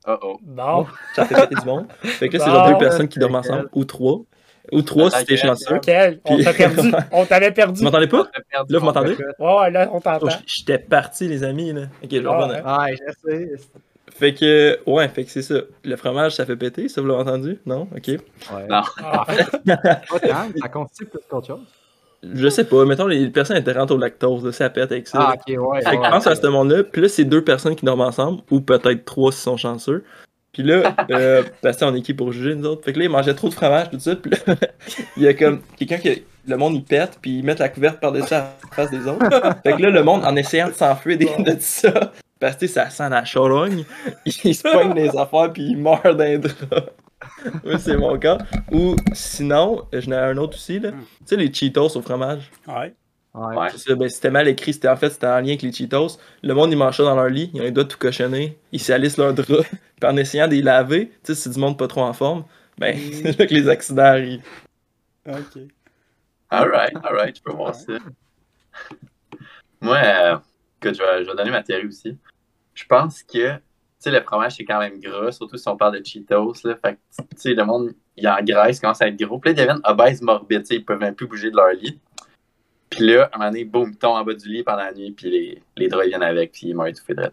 Oh 0.10 0.18
oh. 0.22 0.40
Bon. 0.42 0.86
ça 1.16 1.26
fait 1.26 1.48
du 1.54 1.66
monde. 1.66 1.86
Fait 2.02 2.30
que 2.30 2.38
là, 2.38 2.46
c'est 2.46 2.50
Bon. 2.50 2.56
genre 2.58 2.70
deux 2.72 2.78
personnes 2.78 3.08
qui 3.10 3.20
dorment 3.20 3.36
ensemble, 3.36 3.70
ou 3.74 3.84
trois. 3.84 4.22
Ou 4.72 4.82
trois 4.82 5.10
si 5.12 5.26
t'es 5.26 5.38
chanceux. 5.38 5.76
OK. 5.76 5.90
On 6.26 6.36
Puis- 6.36 6.44
t'a 6.46 6.54
perdu. 6.54 6.92
On 7.12 7.26
t'avait 7.26 7.52
perdu. 7.52 7.80
Vous 7.80 7.86
m'entendez 7.86 8.08
pas? 8.08 8.28
Perdu 8.52 8.74
Là, 8.74 8.80
vous 8.80 8.86
m'entendez? 8.86 9.16
Ouais, 9.40 9.54
ouais, 9.60 9.72
là, 9.72 9.90
on 9.94 9.98
Oh, 9.98 10.00
t'entend. 10.02 10.30
j- 10.30 10.38
J'étais 10.46 10.78
parti, 10.80 11.28
les 11.28 11.44
amis, 11.44 11.72
là. 11.74 11.84
Ok, 12.04 12.10
je 12.12 12.18
vais 12.20 12.26
Ah, 12.28 12.38
revenir. 12.38 12.62
Ah, 12.66 12.88
je 12.92 12.98
sais. 13.30 13.52
Fait 14.12 14.34
que, 14.34 14.80
ouais, 14.90 15.08
fait 15.10 15.26
que 15.26 15.32
c'est 15.32 15.42
ça. 15.42 15.56
Le 15.84 15.96
fromage, 15.96 16.36
ça 16.36 16.46
fait 16.46 16.56
péter, 16.56 16.88
ça, 16.90 17.02
vous 17.02 17.08
l'avez 17.08 17.22
entendu? 17.22 17.60
Non? 17.66 17.88
Ok. 17.96 18.08
Ouais. 18.08 18.20
Non. 18.70 18.82
Ah. 19.04 19.26
Pas 19.66 20.20
tant, 20.20 20.48
ça 20.62 20.70
constitue 20.70 21.06
plus 21.06 21.20
qu'autre 21.30 21.48
chose. 21.48 21.60
Je 22.24 22.50
sais 22.50 22.64
pas, 22.64 22.84
mettons, 22.86 23.06
les 23.06 23.30
personnes 23.30 23.58
intéressantes 23.58 23.92
au 23.92 23.98
lactose, 23.98 24.44
là, 24.44 24.52
ça 24.52 24.70
pète 24.70 24.92
avec 24.92 25.08
ça. 25.08 25.20
Ah, 25.22 25.34
ok, 25.36 25.62
ouais. 25.62 25.82
Fait 25.82 25.98
que 25.98 26.02
ouais. 26.02 26.10
pense 26.10 26.26
à 26.26 26.36
ce 26.36 26.48
monde-là, 26.48 26.84
puis 26.84 27.02
là, 27.04 27.10
c'est 27.10 27.26
deux 27.26 27.44
personnes 27.44 27.76
qui 27.76 27.86
dorment 27.86 28.02
ensemble, 28.02 28.42
ou 28.50 28.60
peut-être 28.60 29.06
trois 29.06 29.32
si 29.32 29.40
sont 29.42 29.58
chanceux. 29.58 30.04
Puis 30.52 30.64
là, 30.64 30.96
euh, 31.12 31.44
parce 31.62 31.78
que 31.78 31.86
on 31.86 31.94
est 31.94 32.02
qui 32.02 32.16
pour 32.16 32.32
juger, 32.32 32.56
nous 32.56 32.66
autres? 32.66 32.84
Fait 32.84 32.94
que 32.94 33.00
là, 33.00 33.06
ils 33.06 33.12
mangeaient 33.12 33.36
trop 33.36 33.50
de 33.50 33.54
fromage, 33.54 33.92
tout 33.92 34.00
ça, 34.00 34.16
puis 34.16 34.32
là, 34.32 34.56
il 35.18 35.24
y 35.24 35.28
a 35.28 35.34
comme 35.34 35.62
quelqu'un 35.78 35.98
qui. 35.98 36.24
Le 36.48 36.56
monde, 36.56 36.76
il 36.76 36.84
pète, 36.84 37.20
puis 37.22 37.40
ils 37.40 37.44
mettent 37.44 37.60
la 37.60 37.68
couverte 37.68 38.00
par-dessus 38.00 38.32
la 38.32 38.56
face 38.72 38.90
des 38.90 39.06
autres. 39.06 39.28
Fait 39.64 39.74
que 39.74 39.82
là, 39.82 39.90
le 39.90 40.02
monde, 40.02 40.24
en 40.24 40.34
essayant 40.38 40.70
de 40.70 40.74
s'enfuir 40.74 41.18
des- 41.18 41.26
de 41.44 41.58
ça, 41.60 42.14
parce 42.40 42.56
que 42.56 42.68
ça 42.68 42.90
sent 42.90 43.10
la 43.10 43.26
charogne, 43.26 43.84
ils 44.26 44.56
se 44.56 44.64
pognent 44.64 44.94
les 44.94 45.16
affaires, 45.16 45.52
puis 45.54 45.64
ils 45.72 45.78
meurent 45.78 46.16
d'un 46.16 46.40
drap. 46.40 46.92
Moi, 47.64 47.78
c'est 47.80 47.98
mon 47.98 48.18
cas. 48.18 48.38
Ou 48.72 48.96
sinon, 49.14 49.86
j'en 49.92 50.12
ai 50.12 50.16
un 50.16 50.38
autre 50.38 50.56
aussi, 50.56 50.80
là. 50.80 50.92
Tu 50.92 50.98
sais, 51.26 51.36
les 51.36 51.54
Cheetos 51.54 51.98
au 51.98 52.02
fromage. 52.02 52.52
Ouais. 52.68 52.94
Ouais. 53.34 53.56
Ouais. 53.56 53.70
Ça, 53.76 53.96
ben, 53.96 54.10
c'était 54.10 54.32
mal 54.32 54.48
écrit. 54.48 54.74
C'était 54.74 54.88
en 54.88 54.96
fait 54.96 55.12
c'était 55.12 55.28
en 55.28 55.40
lien 55.40 55.50
avec 55.50 55.62
les 55.62 55.72
Cheetos. 55.72 56.18
Le 56.42 56.54
monde, 56.54 56.72
ils 56.72 56.78
mangent 56.78 56.98
ça 56.98 57.04
dans 57.04 57.16
leur 57.16 57.30
lit. 57.30 57.52
Ils 57.54 57.62
ont 57.62 57.64
les 57.64 57.72
doigts 57.72 57.86
tout 57.86 57.98
cochonnés. 57.98 58.58
Ils 58.72 58.82
salissent 58.82 59.18
leurs 59.18 59.34
draps. 59.34 59.68
Puis 60.00 60.10
en 60.10 60.18
essayant 60.18 60.48
de 60.48 60.54
les 60.54 60.62
laver, 60.62 61.08
tu 61.08 61.14
sais, 61.24 61.36
si 61.36 61.42
c'est 61.44 61.50
du 61.52 61.60
monde 61.60 61.78
pas 61.78 61.88
trop 61.88 62.02
en 62.02 62.14
forme, 62.14 62.46
ben, 62.78 62.98
c'est 63.12 63.38
là 63.38 63.46
que 63.46 63.54
les 63.54 63.68
accidents 63.68 64.04
arrivent. 64.04 64.46
OK. 65.28 65.62
Alright, 66.50 66.96
alright, 67.04 67.36
je 67.36 67.42
peux 67.42 67.52
voir 67.52 67.76
ça. 67.76 67.94
Moi, 69.82 69.98
euh, 69.98 70.38
écoute, 70.82 70.96
je 70.98 71.04
vais, 71.04 71.24
je 71.24 71.30
vais 71.30 71.36
donner 71.36 71.52
ma 71.52 71.64
théorie 71.64 71.88
aussi. 71.88 72.18
Je 72.74 72.86
pense 72.86 73.24
que, 73.24 73.56
tu 73.56 73.62
sais, 74.00 74.12
le 74.12 74.22
fromage, 74.22 74.56
c'est 74.56 74.66
quand 74.66 74.80
même 74.80 75.00
gras, 75.00 75.32
surtout 75.32 75.58
si 75.58 75.68
on 75.68 75.78
parle 75.78 76.00
de 76.00 76.06
Cheetos, 76.06 76.54
là. 76.64 76.76
Fait 76.84 76.96
que, 76.96 77.22
tu 77.22 77.26
sais, 77.38 77.54
le 77.54 77.66
monde, 77.66 77.94
il 78.16 78.28
engraisse, 78.28 78.80
commence 78.80 79.02
à 79.02 79.08
être 79.08 79.18
gros. 79.18 79.40
Puis 79.40 79.50
là, 79.50 79.54
ils 79.54 79.58
deviennent 79.58 79.82
obèses 79.84 80.22
morbides, 80.22 80.62
tu 80.62 80.68
sais, 80.68 80.76
ils 80.76 80.86
peuvent 80.86 81.00
même 81.00 81.16
plus 81.16 81.28
bouger 81.28 81.52
de 81.52 81.56
leur 81.56 81.72
lit. 81.74 82.00
Puis 82.90 83.06
là, 83.06 83.30
à 83.32 83.36
un 83.36 83.40
moment 83.40 83.52
donné, 83.52 83.66
boum, 83.66 83.90
ils 83.92 83.98
tombent 83.98 84.18
en 84.18 84.24
bas 84.24 84.34
du 84.34 84.48
lit 84.48 84.64
pendant 84.64 84.78
la 84.78 84.94
nuit, 84.94 85.12
puis 85.12 85.30
les, 85.30 85.64
les 85.76 85.88
draps 85.88 86.06
ils 86.06 86.10
viennent 86.10 86.24
avec, 86.24 86.52
puis 86.52 86.68
ils 86.68 86.76
meurent 86.76 86.88
étouffés 86.88 87.16
de 87.16 87.22
là. 87.22 87.30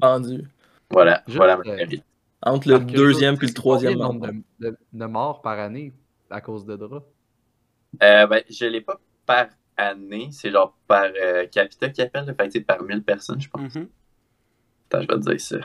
Pendu. 0.00 0.44
Voilà, 0.90 1.22
Juste, 1.26 1.36
voilà 1.36 1.56
ma 1.56 1.62
euh, 1.62 1.76
théorie. 1.76 2.02
Entre 2.42 2.68
le 2.68 2.78
que 2.78 2.84
deuxième 2.84 3.38
puis 3.38 3.46
le 3.46 3.54
troisième 3.54 3.98
nombre 3.98 4.26
de, 4.28 4.42
de, 4.60 4.76
de 4.92 5.04
morts 5.06 5.42
par 5.42 5.58
année 5.58 5.92
à 6.30 6.40
cause 6.40 6.64
de 6.64 6.76
draps? 6.76 7.06
Euh, 8.02 8.26
ben, 8.26 8.42
je 8.50 8.66
l'ai 8.66 8.80
pas 8.80 9.00
par 9.24 9.46
année, 9.76 10.28
c'est 10.32 10.50
genre 10.50 10.76
par 10.86 11.04
euh, 11.22 11.46
capita 11.46 11.88
qui 11.88 12.02
appelle, 12.02 12.24
fait 12.38 12.48
que 12.48 12.58
par 12.60 12.82
1000 12.82 13.02
personnes, 13.02 13.40
je 13.40 13.48
pense. 13.48 13.76
Attends, 13.76 15.02
je 15.02 15.06
vais 15.06 15.06
te 15.06 15.30
dire 15.30 15.40
ça. 15.40 15.56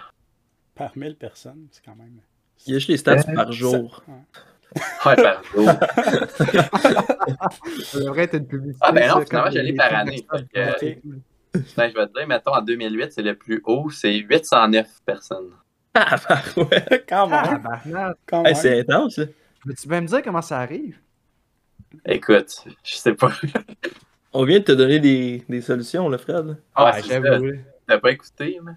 Par 0.76 0.98
1000 0.98 1.16
personnes, 1.16 1.68
c'est 1.72 1.84
quand 1.84 1.96
même. 1.96 2.20
Il 2.68 2.74
y 2.74 2.76
a 2.76 2.80
juste 2.80 2.90
les 2.90 2.98
stats 2.98 3.18
Euh, 3.28 3.36
par 3.36 3.52
jour. 3.52 4.04
Ouais, 5.06 5.16
par 5.16 5.44
jour. 5.44 5.68
Ça 7.84 8.00
devrait 8.00 8.24
être 8.24 8.36
une 8.36 8.48
publicité. 8.48 8.80
Ah, 8.82 8.92
ben 8.92 9.08
non, 9.10 9.20
ça, 9.20 9.26
finalement, 9.26 9.52
je 9.52 9.60
l'ai 9.60 9.74
par 9.74 9.94
année, 9.94 10.22
que-. 10.22 10.96
Ben, 11.76 11.90
je 11.90 11.96
vais 11.96 12.08
te 12.08 12.14
dire, 12.18 12.28
mettons, 12.28 12.54
en 12.54 12.62
2008, 12.62 13.12
c'est 13.12 13.22
le 13.22 13.36
plus 13.36 13.62
haut, 13.66 13.90
c'est 13.90 14.16
809 14.16 14.88
personnes. 15.06 15.52
Ah, 15.94 16.16
bah, 16.30 16.40
ouais. 16.56 17.04
Quand 17.08 17.28
Ah, 17.32 17.52
même. 17.52 17.62
barnard. 17.62 18.14
Quand 18.26 18.46
Hey, 18.46 18.54
même. 18.54 18.62
c'est 18.62 18.80
intense, 18.80 19.16
ça. 19.16 19.24
Mais 19.66 19.74
tu 19.74 19.88
peux 19.88 20.00
me 20.00 20.08
dire 20.08 20.22
comment 20.24 20.42
ça 20.42 20.60
arrive? 20.60 20.98
Écoute, 22.06 22.66
je 22.84 22.96
sais 22.96 23.14
pas. 23.14 23.32
On 24.34 24.46
vient 24.46 24.60
de 24.60 24.64
te 24.64 24.72
donner 24.72 25.00
des, 25.00 25.44
des 25.50 25.62
solutions, 25.62 26.08
là, 26.10 26.18
Fred. 26.18 26.58
Ah, 26.76 26.86
Ouais, 26.86 27.02
c'est 27.02 27.08
ça. 27.10 27.22
j'avoue. 27.22 27.52
T'as 27.88 28.00
pas 28.00 28.12
écouté, 28.12 28.60
mais. 28.64 28.72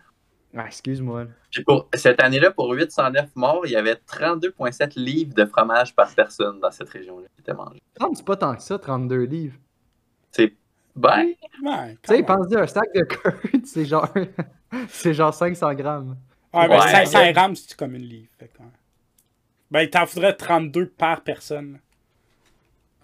Ah, 0.56 0.66
excuse-moi. 0.66 1.26
pour 1.66 1.88
cette 1.94 2.20
année-là, 2.22 2.50
pour 2.52 2.72
809 2.72 3.30
morts, 3.34 3.66
il 3.66 3.72
y 3.72 3.76
avait 3.76 3.94
32,7 3.94 4.98
livres 4.98 5.34
de 5.34 5.44
fromage 5.46 5.94
par 5.94 6.12
personne 6.14 6.60
dans 6.60 6.70
cette 6.70 6.88
région-là 6.90 7.26
qui 7.34 7.40
étaient 7.40 7.54
mangés. 7.54 7.82
30, 7.98 8.16
c'est 8.16 8.24
pas 8.24 8.36
tant 8.36 8.54
que 8.54 8.62
ça, 8.62 8.78
32 8.78 9.22
livres. 9.24 9.56
Ben, 10.96 11.32
Ouais, 11.60 11.96
Tu 12.02 12.14
sais, 12.14 12.22
pense-y, 12.22 12.56
un 12.56 12.68
sac 12.68 12.84
de 12.94 13.02
curd, 13.02 13.34
c'est 13.66 13.84
genre... 13.84 14.08
c'est 14.88 15.12
genre 15.12 15.34
500 15.34 15.74
grammes. 15.74 16.16
Ouais, 16.52 16.68
mais 16.68 16.76
Ouais. 16.80 16.88
500 16.88 17.32
grammes, 17.32 17.56
c'est 17.56 17.76
comme 17.76 17.96
une 17.96 18.02
livre. 18.04 18.28
fait 18.38 18.48
ouais. 18.60 18.66
Ben, 19.72 19.90
t'en 19.90 20.06
faudrait 20.06 20.36
32 20.36 20.86
par 20.90 21.22
personne. 21.22 21.80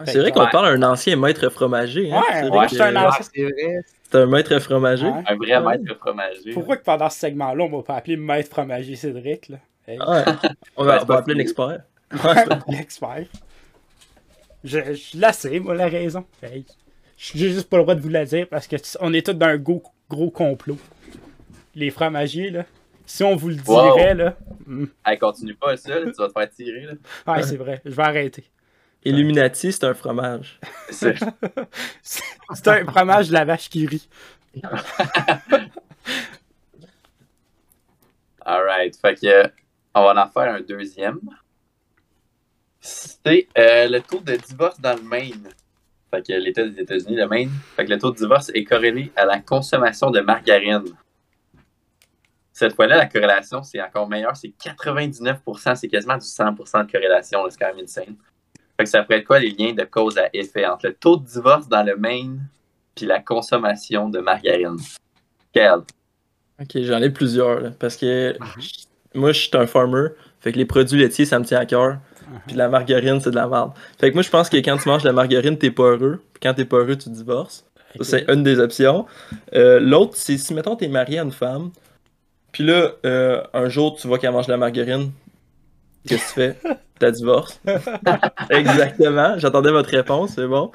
C'est 0.07 0.19
vrai 0.19 0.33
qu'on 0.33 0.47
parle 0.49 0.67
à 0.67 0.71
un 0.71 0.83
ancien 0.83 1.17
maître 1.17 1.49
fromager. 1.51 2.11
Hein? 2.13 2.17
Ouais, 2.21 2.25
c'est 2.43 2.49
ouais, 2.51 2.67
que 2.67 2.83
un 2.83 2.97
Ah, 2.97 3.09
ancien. 3.09 3.25
c'est 3.35 3.43
vrai. 3.43 3.81
c'est 4.11 4.19
un 4.19 4.27
maître 4.27 4.59
fromager. 4.61 5.07
Ouais. 5.07 5.23
Un 5.27 5.37
vrai 5.37 5.57
Ouais. 5.59 5.79
maître 5.79 5.95
fromager. 5.99 6.53
Pourquoi 6.53 6.77
que 6.77 6.85
pendant 6.85 7.11
ce 7.11 7.19
segment-là, 7.21 7.65
on 7.65 7.77
va 7.79 7.83
pas 7.83 7.97
appeler 7.97 8.17
Maître 8.17 8.49
Fromager 8.51 8.97
Cédric, 8.97 9.49
là? 9.51 9.57
Hey. 9.87 9.99
Ouais. 9.99 10.07
On 10.77 10.85
va, 10.85 10.99
c'est 10.99 11.05
on 11.05 11.07
pas 11.07 11.15
va 11.15 11.19
appeler 11.21 11.35
l'expert. 11.37 11.81
L'expert. 12.69 13.25
Je, 14.65 14.79
je 14.95 15.19
la 15.19 15.33
sais, 15.33 15.59
moi, 15.61 15.75
la 15.75 15.89
raison. 15.89 16.25
Hey. 16.43 16.65
J'ai 17.17 17.51
juste 17.51 17.69
pas 17.69 17.77
le 17.79 17.83
droit 17.83 17.95
de 17.95 18.01
vous 18.01 18.09
la 18.09 18.25
dire 18.25 18.47
parce 18.49 18.67
que 18.67 18.77
on 19.01 19.13
est 19.13 19.25
tous 19.25 19.33
dans 19.35 19.47
un 19.47 19.57
gros, 19.57 19.83
gros 20.09 20.31
complot. 20.31 20.79
Les 21.75 21.91
fromagiers, 21.91 22.51
là. 22.51 22.65
Si 23.07 23.25
on 23.25 23.35
vous 23.37 23.49
le 23.49 23.57
Wow. 23.67 23.95
dirait, 23.97 24.15
là. 24.15 24.37
hmm. 24.67 24.85
Hey, 25.05 25.19
continue 25.19 25.55
pas 25.55 25.77
ça, 25.77 25.91
là, 25.99 26.07
tu 26.07 26.13
vas 26.19 26.29
te 26.29 26.33
faire 26.33 26.51
tirer. 26.51 26.81
Là. 26.83 26.93
Ouais, 27.35 27.43
c'est 27.43 27.57
vrai. 27.57 27.81
Je 27.85 27.91
vais 27.91 28.03
arrêter. 28.03 28.45
Illuminati, 29.05 29.73
c'est 29.73 29.85
un 29.85 29.95
fromage. 29.95 30.61
C'est- 30.91 32.69
un 32.69 32.85
fromage 32.87 33.29
de 33.29 33.33
la 33.33 33.45
vache 33.45 33.69
qui 33.71 33.87
rit. 33.87 34.09
Alright, 38.45 38.97
fait 38.97 39.15
que 39.21 39.27
euh, 39.27 39.49
on 39.95 40.03
va 40.03 40.25
en 40.25 40.29
faire 40.31 40.55
un 40.55 40.61
deuxième. 40.61 41.21
C'est 42.81 43.47
euh, 43.59 43.89
le 43.89 44.01
taux 44.01 44.21
de 44.21 44.37
divorce 44.37 44.81
dans 44.81 44.97
le 44.97 45.03
Maine. 45.03 45.49
Fait 46.11 46.27
que 46.27 46.33
l'État 46.33 46.67
des 46.67 46.81
États-Unis, 46.81 47.17
le 47.17 47.29
Maine. 47.29 47.51
Fait 47.77 47.85
que 47.85 47.91
le 47.91 47.99
taux 47.99 48.11
de 48.11 48.17
divorce 48.17 48.51
est 48.55 48.65
corrélé 48.65 49.13
à 49.17 49.25
la 49.27 49.41
consommation 49.41 50.11
de 50.11 50.21
margarine. 50.21 50.85
Cette 52.53 52.75
fois-là, 52.75 52.97
la 52.97 53.07
corrélation, 53.07 53.63
c'est 53.63 53.81
encore 53.81 54.09
meilleur. 54.09 54.37
C'est 54.37 54.49
99%, 54.49 55.77
c'est 55.77 55.89
quasiment 55.89 56.17
du 56.17 56.27
100% 56.27 56.87
de 56.87 56.91
corrélation. 56.91 57.45
C'est 57.49 57.59
quand 57.59 57.75
même 57.75 57.85
insane. 57.85 58.17
Fait 58.81 58.85
que 58.85 58.91
ça 58.93 59.03
pourrait 59.03 59.19
être 59.19 59.27
quoi 59.27 59.39
les 59.39 59.51
liens 59.51 59.75
de 59.75 59.85
cause 59.85 60.17
à 60.17 60.31
effet? 60.33 60.65
Entre 60.65 60.87
le 60.87 60.95
taux 60.95 61.19
de 61.19 61.27
divorce 61.27 61.69
dans 61.69 61.83
le 61.83 61.97
Maine 61.97 62.41
puis 62.95 63.05
la 63.05 63.21
consommation 63.21 64.09
de 64.09 64.21
margarine? 64.21 64.79
Quel? 65.53 65.81
Ok, 66.59 66.81
j'en 66.81 67.03
ai 67.03 67.11
plusieurs. 67.11 67.61
là, 67.61 67.71
parce 67.79 67.95
que 67.95 68.35
moi, 69.15 69.33
je 69.33 69.41
suis 69.41 69.51
un 69.53 69.67
farmer. 69.67 70.09
Fait 70.41 70.53
que 70.53 70.57
les 70.57 70.65
produits 70.65 70.99
laitiers, 70.99 71.27
ça 71.27 71.39
me 71.39 71.45
tient 71.45 71.59
à 71.59 71.67
cœur. 71.67 71.99
Puis 72.47 72.57
la 72.57 72.71
margarine, 72.71 73.21
c'est 73.21 73.33
de 73.33 73.37
la 73.37 73.47
merde. 73.47 73.73
Fait 73.99 74.09
que 74.09 74.15
moi, 74.15 74.23
je 74.23 74.31
pense 74.31 74.49
que 74.49 74.57
quand 74.57 74.79
tu 74.79 74.89
manges 74.89 75.03
de 75.03 75.09
la 75.09 75.13
margarine, 75.13 75.59
t'es 75.59 75.71
pas 75.71 75.83
heureux. 75.83 76.23
Puis 76.33 76.41
quand 76.43 76.55
t'es 76.55 76.65
pas 76.65 76.79
heureux, 76.79 76.97
tu 76.97 77.11
divorces. 77.11 77.67
Ça, 77.99 78.05
c'est 78.05 78.33
une 78.33 78.43
des 78.43 78.61
options. 78.61 79.05
Euh, 79.53 79.79
L'autre, 79.79 80.13
c'est 80.15 80.39
si, 80.39 80.55
mettons, 80.55 80.75
t'es 80.75 80.89
marié 80.89 81.19
à 81.19 81.23
une 81.23 81.33
femme. 81.33 81.71
Puis 82.51 82.65
là, 82.65 82.93
euh, 83.05 83.43
un 83.53 83.69
jour, 83.69 83.95
tu 83.97 84.09
vois 84.09 84.19
qu'elle 84.19 84.33
mange 84.33 84.47
de 84.47 84.53
la 84.53 84.57
margarine. 84.57 85.13
Qu'est-ce 86.07 86.23
que 86.23 86.29
tu 86.29 86.35
fais? 86.35 86.57
T'as 86.99 87.11
divorce? 87.11 87.61
Exactement. 88.51 89.39
J'attendais 89.39 89.71
votre 89.71 89.91
réponse, 89.91 90.33
c'est 90.35 90.47
bon. 90.47 90.71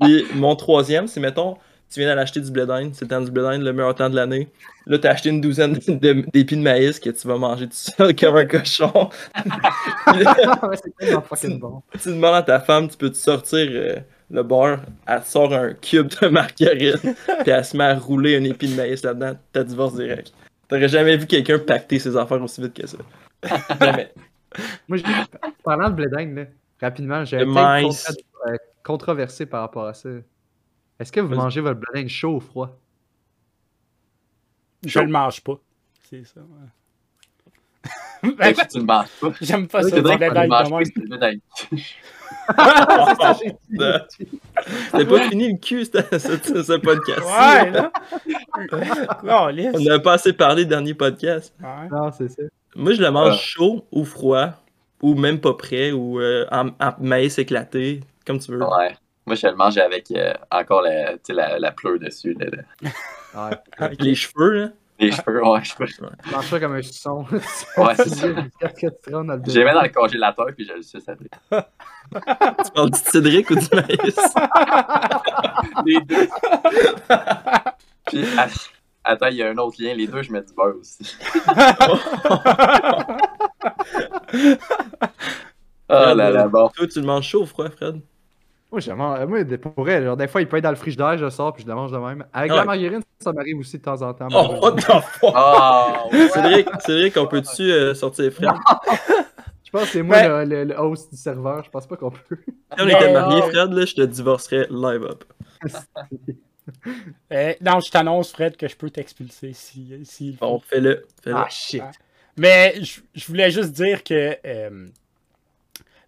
Puis 0.00 0.24
mon 0.34 0.54
troisième, 0.56 1.06
c'est 1.06 1.20
mettons, 1.20 1.56
tu 1.92 2.00
viens 2.00 2.08
d'aller 2.08 2.22
acheter 2.22 2.40
du 2.40 2.50
blé 2.50 2.64
d'Inde, 2.66 2.92
c'est 2.94 3.04
le 3.04 3.08
temps 3.08 3.20
du 3.20 3.30
blé 3.30 3.42
d'Inde, 3.42 3.62
le 3.62 3.72
meilleur 3.72 3.94
temps 3.94 4.08
de 4.10 4.16
l'année. 4.16 4.48
Là, 4.86 4.98
t'as 4.98 5.10
acheté 5.10 5.28
une 5.28 5.40
douzaine 5.40 5.74
d'épis 6.32 6.56
de 6.56 6.62
maïs 6.62 6.98
que 6.98 7.10
tu 7.10 7.28
vas 7.28 7.36
manger 7.36 7.66
tout 7.66 7.74
seul 7.76 8.14
comme 8.16 8.36
un 8.36 8.46
cochon. 8.46 9.10
Là, 10.06 10.34
Ah, 10.62 10.68
ouais, 10.68 10.76
c'est 11.36 11.58
bon. 11.58 11.82
tu 12.02 12.08
demandes 12.08 12.34
à 12.34 12.42
ta 12.42 12.60
femme, 12.60 12.88
tu 12.88 12.96
peux 12.96 13.10
te 13.10 13.16
sortir 13.16 13.68
euh, 13.70 13.96
le 14.30 14.42
beurre, 14.42 14.80
elle 15.06 15.22
te 15.22 15.28
sort 15.28 15.52
un 15.54 15.74
cube 15.74 16.08
de 16.20 16.28
margarine, 16.28 16.96
puis 17.02 17.50
elle 17.50 17.64
se 17.64 17.76
met 17.76 17.84
à 17.84 17.94
rouler 17.94 18.36
un 18.38 18.44
épi 18.44 18.68
de 18.68 18.74
maïs 18.74 19.02
là-dedans, 19.04 19.34
t'as 19.52 19.62
divorce 19.62 19.94
direct. 19.94 20.32
T'aurais 20.68 20.88
jamais 20.88 21.16
vu 21.18 21.26
quelqu'un 21.26 21.58
pacter 21.58 21.98
ses 21.98 22.16
affaires 22.16 22.42
aussi 22.42 22.60
vite 22.62 22.72
que 22.74 22.86
ça. 22.86 22.96
Jamais. 23.80 24.10
Moi, 24.88 24.98
j'ai- 24.98 25.04
parlant 25.64 25.90
de 25.90 25.96
là, 26.36 26.46
rapidement, 26.80 27.24
j'ai 27.24 27.38
un 27.38 27.46
euh, 28.48 28.56
controversé 28.84 29.46
par 29.46 29.60
rapport 29.62 29.86
à 29.86 29.94
ça. 29.94 30.08
Est-ce 30.98 31.10
que 31.12 31.20
vous 31.20 31.34
mangez 31.34 31.60
votre 31.60 31.80
blé 31.80 32.02
d'Inde 32.02 32.08
chaud 32.08 32.36
ou 32.36 32.40
froid? 32.40 32.78
Je 34.84 34.98
le 35.00 35.06
mange 35.08 35.40
pas. 35.42 35.58
C'est 36.10 36.24
ça. 36.24 36.40
ouais. 36.40 36.68
Que 38.22 38.68
tu 38.70 38.78
le 38.78 38.84
manges 38.84 39.06
pas. 39.20 39.32
J'aime 39.40 39.66
pas 39.68 39.82
ça. 39.82 39.88
c'est 39.90 40.00
vrai 40.00 40.16
Tu 40.18 40.34
manges 40.48 40.70
pas, 40.70 40.84
c'est 40.84 40.96
le 41.08 41.18
pas 45.06 45.28
fini 45.28 45.52
le 45.52 45.58
cul, 45.58 45.84
ce, 45.84 46.18
ce- 46.18 46.62
ce 46.62 46.72
podcast. 46.78 47.20
Ouais, 47.22 47.70
là. 47.70 47.92
On 49.74 49.80
n'a 49.80 49.98
pas 49.98 50.14
assez 50.14 50.32
parlé 50.32 50.64
dernier 50.64 50.94
podcast. 50.94 51.54
Ouais. 51.60 51.88
Non, 51.90 52.10
c'est 52.12 52.28
ça. 52.28 52.42
Moi, 52.76 52.92
je 52.94 53.02
le 53.02 53.10
mange 53.10 53.32
Ouais. 53.34 53.38
chaud 53.38 53.86
ou 53.92 54.04
froid, 54.04 54.50
ou 55.02 55.14
même 55.14 55.40
pas 55.40 55.54
prêt, 55.54 55.92
ou 55.92 56.20
euh, 56.20 56.46
en, 56.50 56.68
en 56.80 56.94
maïs 57.00 57.38
éclaté, 57.38 58.00
comme 58.26 58.38
tu 58.38 58.52
veux. 58.52 58.62
Ouais. 58.62 58.94
Moi, 59.26 59.36
je 59.36 59.46
le 59.46 59.54
mange 59.54 59.78
avec 59.78 60.10
euh, 60.10 60.32
encore 60.50 60.82
la, 60.82 61.12
la, 61.28 61.58
la 61.58 61.70
pleure 61.72 61.98
dessus. 61.98 62.34
là, 62.38 62.46
là. 62.82 62.90
Ouais. 63.80 63.90
Les 64.00 64.14
cheveux, 64.14 64.50
là. 64.52 64.68
Les 64.98 65.10
cheveux, 65.10 65.42
ouais, 65.42 65.64
je 65.64 65.74
peux. 65.74 65.86
Je 65.86 66.02
mange 66.32 66.46
ça 66.46 66.60
comme 66.60 66.74
un 66.74 66.82
son. 66.82 67.24
Ouais, 67.78 67.94
c'est 67.96 68.08
ça. 68.10 68.28
Te 68.28 69.10
rendes 69.14 69.28
dans 69.28 69.34
le 69.36 69.42
Je 69.46 69.58
les 69.58 69.64
mets 69.64 69.72
dans 69.72 69.80
le 69.82 69.88
congélateur 69.88 70.46
puis 70.54 70.66
je 70.68 70.74
le 70.74 70.82
suce 70.82 71.08
après. 71.08 71.64
Tu 72.64 72.70
parles 72.72 72.90
du 72.90 72.98
Cédric 72.98 73.48
ou 73.50 73.54
du 73.54 73.66
maïs? 73.72 74.20
Les 75.86 76.00
deux. 76.02 76.28
puis, 78.06 78.24
à- 78.38 78.48
attends, 79.04 79.26
il 79.28 79.36
y 79.36 79.42
a 79.42 79.48
un 79.50 79.56
autre 79.58 79.76
lien. 79.82 79.94
Les 79.94 80.06
deux, 80.06 80.22
je 80.22 80.32
mets 80.32 80.42
du 80.42 80.52
beurre 80.54 80.76
aussi. 80.80 81.16
Oh 85.94 86.14
là 86.14 86.30
là, 86.30 86.48
bon. 86.48 86.68
Toi, 86.74 86.86
tu 86.86 87.00
le 87.00 87.06
manges 87.06 87.28
chaud 87.28 87.42
ou 87.42 87.46
froid, 87.46 87.68
Fred? 87.68 88.00
Moi, 88.70 88.80
je 88.80 88.90
mange- 88.92 89.26
moi, 89.26 89.44
des- 89.44 89.58
pour 89.58 89.74
vrai, 89.76 90.02
genre, 90.02 90.16
des 90.16 90.26
fois, 90.26 90.40
il 90.40 90.48
peut 90.48 90.56
être 90.56 90.64
dans 90.64 90.70
le 90.70 90.76
frigidaire, 90.76 91.18
je 91.18 91.24
le 91.24 91.30
sors 91.30 91.52
puis 91.52 91.62
je 91.62 91.68
le 91.68 91.74
mange 91.74 91.92
de 91.92 91.98
même. 91.98 92.24
Avec 92.32 92.50
Ah 92.52 92.56
la 92.56 92.64
margarine, 92.64 93.02
ça 93.20 93.32
m'arrive 93.32 93.58
aussi 93.58 93.76
de 93.76 93.82
temps 93.82 94.00
en 94.00 94.14
temps. 94.14 94.28
Oh, 94.32 94.56
what 94.62 94.72
the 94.76 94.80
fuck? 94.80 95.34
Oh, 95.34 95.92
ouais. 96.10 96.28
Cédric, 96.30 96.68
Cédric, 96.80 97.16
on 97.18 97.26
peut-tu 97.26 97.70
euh, 97.70 97.92
sortir 97.94 98.32
Fred? 98.32 98.48
Je 99.64 99.70
pense 99.70 99.82
que 99.82 99.88
c'est 99.88 100.02
moi 100.02 100.16
Ouais. 100.16 100.46
le, 100.46 100.64
le- 100.64 100.80
host 100.80 101.10
du 101.10 101.18
serveur, 101.18 101.62
je 101.64 101.70
pense 101.70 101.86
pas 101.86 101.96
qu'on 101.96 102.10
peut. 102.10 102.38
Si 102.46 102.80
on 102.80 102.88
était 102.88 103.06
Mais- 103.08 103.12
mariés, 103.12 103.42
Fred, 103.42 103.72
là, 103.72 103.84
je 103.84 103.94
te 103.94 104.02
divorcerais 104.02 104.66
live 104.70 105.04
up. 105.04 105.24
Euh, 107.32 107.54
non, 107.60 107.80
je 107.80 107.90
t'annonce, 107.90 108.30
Fred, 108.32 108.56
que 108.56 108.68
je 108.68 108.76
peux 108.76 108.90
t'expulser 108.90 109.52
si, 109.52 109.92
si 110.04 110.32
Bon, 110.40 110.60
fais-le. 110.60 111.04
Fais-le. 111.22 111.36
Ah 111.36 111.48
shit. 111.50 111.82
Mais 112.36 112.74
je, 112.82 113.00
je 113.14 113.26
voulais 113.26 113.50
juste 113.50 113.72
dire 113.72 114.04
que 114.04 114.36
euh, 114.44 114.86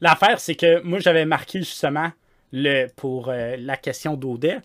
l'affaire, 0.01 0.39
c'est 0.41 0.55
que 0.55 0.81
moi, 0.83 0.99
j'avais 1.01 1.25
marqué 1.27 1.59
justement 1.59 2.11
le, 2.53 2.87
pour 2.95 3.29
euh, 3.29 3.57
la 3.59 3.77
question 3.77 4.15
d'Audet 4.15 4.59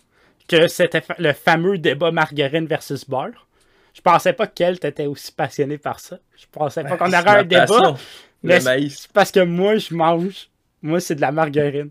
que 0.48 0.68
c'était 0.68 1.02
fa- 1.02 1.16
le 1.20 1.34
fameux 1.34 1.78
débat 1.78 2.12
margarine 2.12 2.66
versus 2.66 3.08
beurre. 3.10 3.48
Je 3.94 4.02
pensais 4.02 4.34
pas 4.34 4.48
qu'elle 4.48 4.76
était 4.76 5.06
aussi 5.08 5.32
passionnée 5.32 5.78
par 5.78 6.00
ça. 6.00 6.20
Je 6.38 6.46
pensais 6.52 6.84
pas 6.84 6.98
qu'on 6.98 7.08
aurait 7.08 7.40
un 7.40 7.44
débat. 7.44 7.66
passion, 7.68 7.98
mais 8.44 8.60
Le 8.60 8.64
maïs. 8.64 9.00
c'est 9.02 9.12
parce 9.12 9.32
que 9.32 9.40
moi, 9.42 9.78
je 9.78 9.94
mange. 9.94 10.50
Moi, 10.82 11.00
c'est 11.00 11.16
de 11.16 11.22
la 11.22 11.32
margarine. 11.32 11.90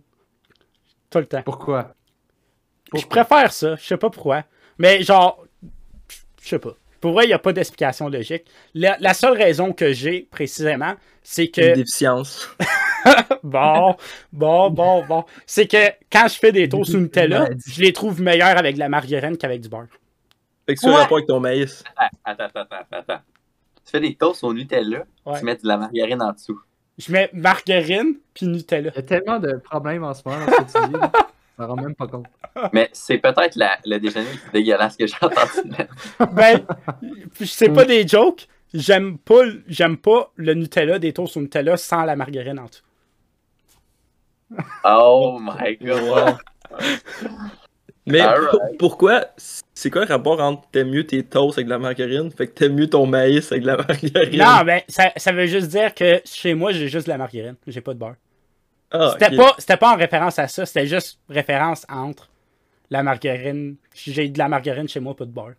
Tout 1.10 1.18
le 1.18 1.26
temps. 1.26 1.42
Pourquoi? 1.42 1.94
Je 2.94 3.06
préfère 3.06 3.52
ça. 3.52 3.76
Je 3.76 3.84
sais 3.84 3.96
pas 3.96 4.10
pourquoi. 4.10 4.44
Mais 4.78 5.02
genre, 5.02 5.44
je 6.42 6.48
sais 6.48 6.58
pas. 6.58 6.74
Pour 7.00 7.12
vrai, 7.12 7.24
il 7.24 7.28
n'y 7.28 7.32
a 7.34 7.38
pas 7.38 7.52
d'explication 7.52 8.08
logique. 8.08 8.44
La, 8.74 8.96
la 9.00 9.14
seule 9.14 9.36
raison 9.36 9.72
que 9.72 9.92
j'ai 9.92 10.22
précisément, 10.30 10.94
c'est 11.22 11.44
Une 11.44 11.50
que. 11.52 11.74
déficience. 11.74 12.48
Bon, 13.44 13.96
bon, 14.32 14.70
bon, 14.70 15.04
bon. 15.06 15.24
C'est 15.46 15.66
que 15.68 15.92
quand 16.10 16.26
je 16.28 16.34
fais 16.34 16.50
des 16.52 16.68
toasts 16.68 16.94
au 16.94 16.98
Nutella, 16.98 17.48
je 17.66 17.80
les 17.80 17.92
trouve 17.92 18.20
meilleurs 18.20 18.58
avec 18.58 18.74
de 18.74 18.80
la 18.80 18.88
margarine 18.88 19.38
qu'avec 19.38 19.60
du 19.60 19.68
beurre. 19.68 19.86
Fait 20.66 20.74
que 20.74 20.80
tu 20.80 20.86
as 20.86 20.90
Ouais. 20.90 20.96
rapport 20.96 21.16
avec 21.18 21.28
ton 21.28 21.38
maïs. 21.40 21.84
Attends, 22.24 22.44
attends, 22.44 22.60
attends, 22.60 22.76
attends. 22.90 23.20
Tu 23.84 23.90
fais 23.92 24.00
des 24.00 24.14
toasts 24.16 24.42
au 24.44 24.52
Nutella, 24.52 25.04
Ouais. 25.24 25.38
tu 25.38 25.44
mets 25.44 25.54
de 25.54 25.60
la 25.66 25.76
margarine 25.78 26.20
en 26.20 26.32
dessous. 26.32 26.60
Je 26.98 27.12
mets 27.12 27.30
margarine 27.32 28.16
puis 28.34 28.46
Nutella. 28.46 28.90
Il 28.94 28.96
y 28.96 28.98
a 28.98 29.02
tellement 29.02 29.38
de 29.38 29.52
problèmes 29.64 30.02
en 30.04 30.12
ce 30.12 30.22
moment 30.26 30.44
dans 30.44 30.52
ce 30.68 30.72
que 30.74 30.86
tu 30.86 30.92
dis. 30.92 30.98
là. 31.58 31.64
Ça 31.64 31.66
rend 31.66 31.76
même 31.76 31.94
pas 31.94 32.06
compte. 32.06 32.26
Mais 32.72 32.88
c'est 32.92 33.18
peut-être 33.18 33.56
la- 33.56 33.78
le 33.84 33.98
déjeuner 33.98 34.26
le 34.32 34.38
plus 34.38 34.50
dégueulasse 34.52 34.96
que 34.96 35.06
j'ai 35.06 35.14
entendu. 35.20 35.68
Ben, 36.32 36.60
c'est 37.44 37.70
pas 37.70 37.84
des 37.84 38.06
jokes. 38.06 38.46
J'aime 38.74 39.16
pas, 39.18 39.44
le- 39.44 39.62
j'aime 39.66 39.96
pas 39.96 40.30
le 40.36 40.54
Nutella 40.54 40.98
des 40.98 41.12
toasts 41.12 41.36
au 41.36 41.40
Nutella 41.40 41.76
sans 41.76 42.04
la 42.04 42.16
margarine 42.16 42.58
en 42.58 42.66
dessous. 42.66 42.82
Oh 44.84 45.38
my 45.40 45.76
god. 45.76 46.36
Mais 48.06 48.22
pour- 48.50 48.60
pourquoi 48.78 49.26
C'est 49.74 49.90
quoi 49.90 50.02
le 50.06 50.08
rapport 50.08 50.40
entre 50.40 50.66
t'aimes 50.70 50.88
mieux 50.90 51.04
tes 51.06 51.22
toasts 51.22 51.58
avec 51.58 51.66
de 51.66 51.70
la 51.70 51.78
margarine, 51.78 52.30
fait 52.30 52.46
que 52.46 52.52
t'aimes 52.52 52.74
mieux 52.74 52.88
ton 52.88 53.04
maïs 53.06 53.52
avec 53.52 53.62
de 53.62 53.66
la 53.68 53.76
margarine? 53.88 54.38
Non, 54.38 54.64
ben, 54.64 54.80
ça, 54.88 55.12
ça 55.16 55.32
veut 55.32 55.46
juste 55.46 55.68
dire 55.68 55.94
que 55.94 56.20
chez 56.24 56.54
moi, 56.54 56.72
j'ai 56.72 56.88
juste 56.88 57.06
de 57.06 57.12
la 57.12 57.18
margarine. 57.18 57.56
J'ai 57.66 57.82
pas 57.82 57.92
de 57.92 57.98
beurre. 57.98 58.14
Ah, 58.90 59.10
C'était 59.18 59.36
pas, 59.36 59.54
c'était 59.58 59.76
pas 59.76 59.92
en 59.92 59.96
référence 59.96 60.38
à 60.38 60.48
ça, 60.48 60.64
c'était 60.64 60.86
juste 60.86 61.20
référence 61.28 61.84
entre 61.90 62.28
la 62.90 63.02
margarine. 63.02 63.76
J'ai 63.94 64.28
de 64.28 64.38
la 64.38 64.48
margarine 64.48 64.88
chez 64.88 65.00
moi, 65.00 65.14
pas 65.14 65.26
de 65.26 65.30
beurre. 65.30 65.52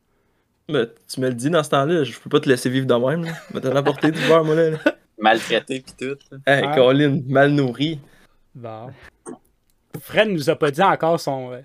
Ben, 0.68 0.88
tu 1.12 1.20
me 1.22 1.28
le 1.30 1.34
dis 1.36 1.50
dans 1.50 1.64
ce 1.64 1.70
temps-là, 1.70 2.04
je 2.04 2.18
peux 2.20 2.30
pas 2.30 2.40
te 2.40 2.50
laisser 2.50 2.70
vivre 2.70 2.88
de 2.88 2.94
même. 2.94 3.26
Là. 3.26 3.32
Mais 3.54 3.62
t'en 3.62 3.76
apporté 3.76 4.12
du 4.12 4.20
beurre, 4.28 4.44
moi, 4.46 4.56
là. 4.56 4.70
là. 4.72 4.78
Maltraité 5.20 5.82
pis 5.82 5.94
tout. 5.96 6.18
Hey, 6.48 6.66
Ouais. 6.66 6.76
Colin, 6.76 7.22
mal 7.28 7.52
nourri. 7.52 8.00
Bon. 8.56 8.90
Fred 10.00 10.30
nous 10.30 10.50
a 10.50 10.56
pas 10.56 10.72
dit 10.72 10.82
encore 10.82 11.20
son, 11.20 11.52
euh, 11.54 11.60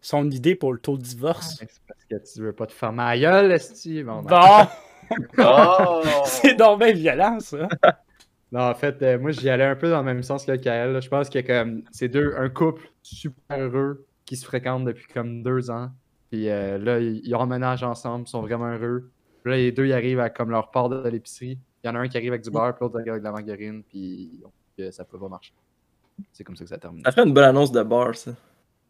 son 0.00 0.30
idée 0.30 0.54
pour 0.54 0.72
le 0.72 0.78
taux 0.78 0.96
de 0.96 1.02
divorce. 1.02 1.56
C'est 1.58 1.68
parce 1.86 2.04
que 2.10 2.32
tu 2.32 2.40
veux 2.42 2.52
pas 2.52 2.66
te 2.66 2.72
faire 2.72 2.92
ma 2.92 3.16
gueule, 3.18 3.52
esti. 3.52 4.02
Bon, 4.02 4.22
non. 4.22 4.28
Bon, 4.28 4.66
Oh! 5.38 6.02
c'est 6.24 6.54
donc 6.54 6.80
bien 6.80 6.92
violent, 6.92 7.38
ça. 7.40 7.68
Non, 8.50 8.60
en 8.60 8.74
fait, 8.74 9.02
euh, 9.02 9.18
moi, 9.18 9.30
j'y 9.30 9.50
allais 9.50 9.64
un 9.64 9.76
peu 9.76 9.90
dans 9.90 9.98
le 9.98 10.04
même 10.04 10.22
sens 10.22 10.46
que 10.46 10.56
Kael. 10.56 11.00
Je 11.02 11.08
pense 11.08 11.28
que 11.28 11.40
comme 11.40 11.82
c'est 11.90 12.08
deux, 12.08 12.34
un 12.38 12.48
couple 12.48 12.90
super 13.02 13.58
heureux 13.58 14.06
qui 14.24 14.36
se 14.36 14.44
fréquentent 14.44 14.84
depuis 14.84 15.06
comme 15.12 15.42
deux 15.42 15.70
ans. 15.70 15.90
Puis 16.30 16.48
euh, 16.48 16.78
là, 16.78 16.98
ils, 16.98 17.20
ils 17.24 17.34
emménagent 17.34 17.82
ensemble, 17.82 18.24
ils 18.26 18.30
sont 18.30 18.42
vraiment 18.42 18.72
heureux. 18.72 19.10
Puis 19.42 19.52
là, 19.52 19.58
les 19.58 19.72
deux, 19.72 19.86
ils 19.86 19.92
arrivent 19.92 20.20
à 20.20 20.30
comme 20.30 20.50
leur 20.50 20.70
part 20.70 20.88
de 20.88 21.08
l'épicerie. 21.08 21.58
Il 21.82 21.86
y 21.86 21.90
en 21.90 21.94
a 21.94 21.98
un 22.00 22.08
qui 22.08 22.16
arrive 22.16 22.32
avec 22.32 22.42
du 22.42 22.50
beurre, 22.50 22.74
puis 22.74 22.84
l'autre 22.84 22.96
arrive 22.96 23.12
avec 23.12 23.22
de 23.22 23.26
la 23.26 23.32
margarine, 23.32 23.82
puis 23.82 24.42
euh, 24.80 24.90
ça 24.90 25.04
peut 25.04 25.18
pas 25.18 25.28
marcher. 25.28 25.52
C'est 26.32 26.42
comme 26.42 26.56
ça 26.56 26.64
que 26.64 26.70
ça 26.70 26.78
termine. 26.78 27.04
Ça 27.04 27.12
ferait 27.12 27.26
une 27.26 27.32
bonne 27.32 27.44
annonce 27.44 27.70
de 27.70 27.82
bar, 27.82 28.14
ça. 28.14 28.32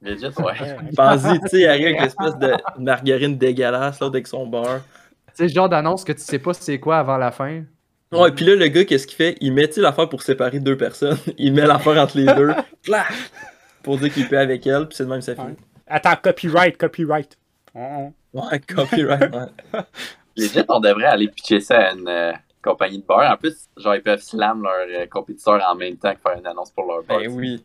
Legit, 0.01 0.27
ouais. 0.27 0.77
Pense-y, 0.97 1.41
tu 1.41 1.49
sais, 1.49 1.61
il 1.61 1.67
arrive 1.67 1.87
avec 1.87 2.01
l'espèce 2.01 2.39
de 2.39 2.55
margarine 2.79 3.37
dégueulasse, 3.37 4.01
l'autre 4.01 4.15
avec 4.15 4.27
son 4.27 4.47
beurre. 4.47 4.83
Tu 5.29 5.33
sais, 5.35 5.43
le 5.45 5.49
genre 5.51 5.69
d'annonce 5.69 6.05
que 6.05 6.13
tu 6.13 6.21
sais 6.21 6.39
pas 6.39 6.55
c'est 6.55 6.81
quoi 6.81 6.99
avant 6.99 7.19
la 7.19 7.31
fin. 7.31 7.65
Ouais, 8.11 8.33
puis 8.33 8.45
là, 8.47 8.55
le 8.55 8.69
gars, 8.69 8.85
qu'est-ce 8.85 9.07
qu'il 9.07 9.17
fait? 9.17 9.37
Il 9.41 9.53
met 9.53 9.69
tu 9.69 9.75
sais, 9.75 9.81
l'affaire 9.81 10.09
pour 10.09 10.23
séparer 10.23 10.61
deux 10.61 10.77
personnes. 10.77 11.19
Il 11.39 11.53
met 11.53 11.67
l'affaire 11.67 12.01
entre 12.03 12.17
les 12.17 12.27
deux. 12.27 12.53
Pour 13.83 13.99
dire 13.99 14.13
qu'il 14.13 14.29
peut 14.29 14.39
avec 14.39 14.67
elle, 14.67 14.89
puis 14.89 14.97
c'est 14.97 15.05
de 15.05 15.09
même 15.09 15.23
ça 15.23 15.35
finit. 15.35 15.57
Attends, 15.87 16.17
copyright, 16.17 16.77
copyright. 16.77 17.39
Ouais, 17.75 18.61
copyright, 18.61 19.33
ouais. 19.35 19.81
Legit, 20.37 20.65
on 20.69 20.81
devrait 20.81 21.05
aller 21.05 21.29
pitcher 21.29 21.61
ça 21.61 21.79
à 21.79 21.93
une 21.93 22.09
euh, 22.09 22.33
compagnie 22.63 22.99
de 22.99 23.05
beurre. 23.05 23.31
En 23.33 23.37
plus, 23.37 23.69
genre, 23.77 23.95
ils 23.95 24.03
peuvent 24.03 24.21
slam 24.21 24.63
leurs 24.63 25.03
euh, 25.03 25.07
compétiteurs 25.07 25.65
en 25.67 25.75
même 25.75 25.97
temps 25.97 26.13
que 26.15 26.21
faire 26.21 26.39
une 26.39 26.47
annonce 26.47 26.71
pour 26.71 26.87
leur 26.87 27.03
beurre. 27.03 27.21
Ben 27.21 27.31
oui. 27.31 27.65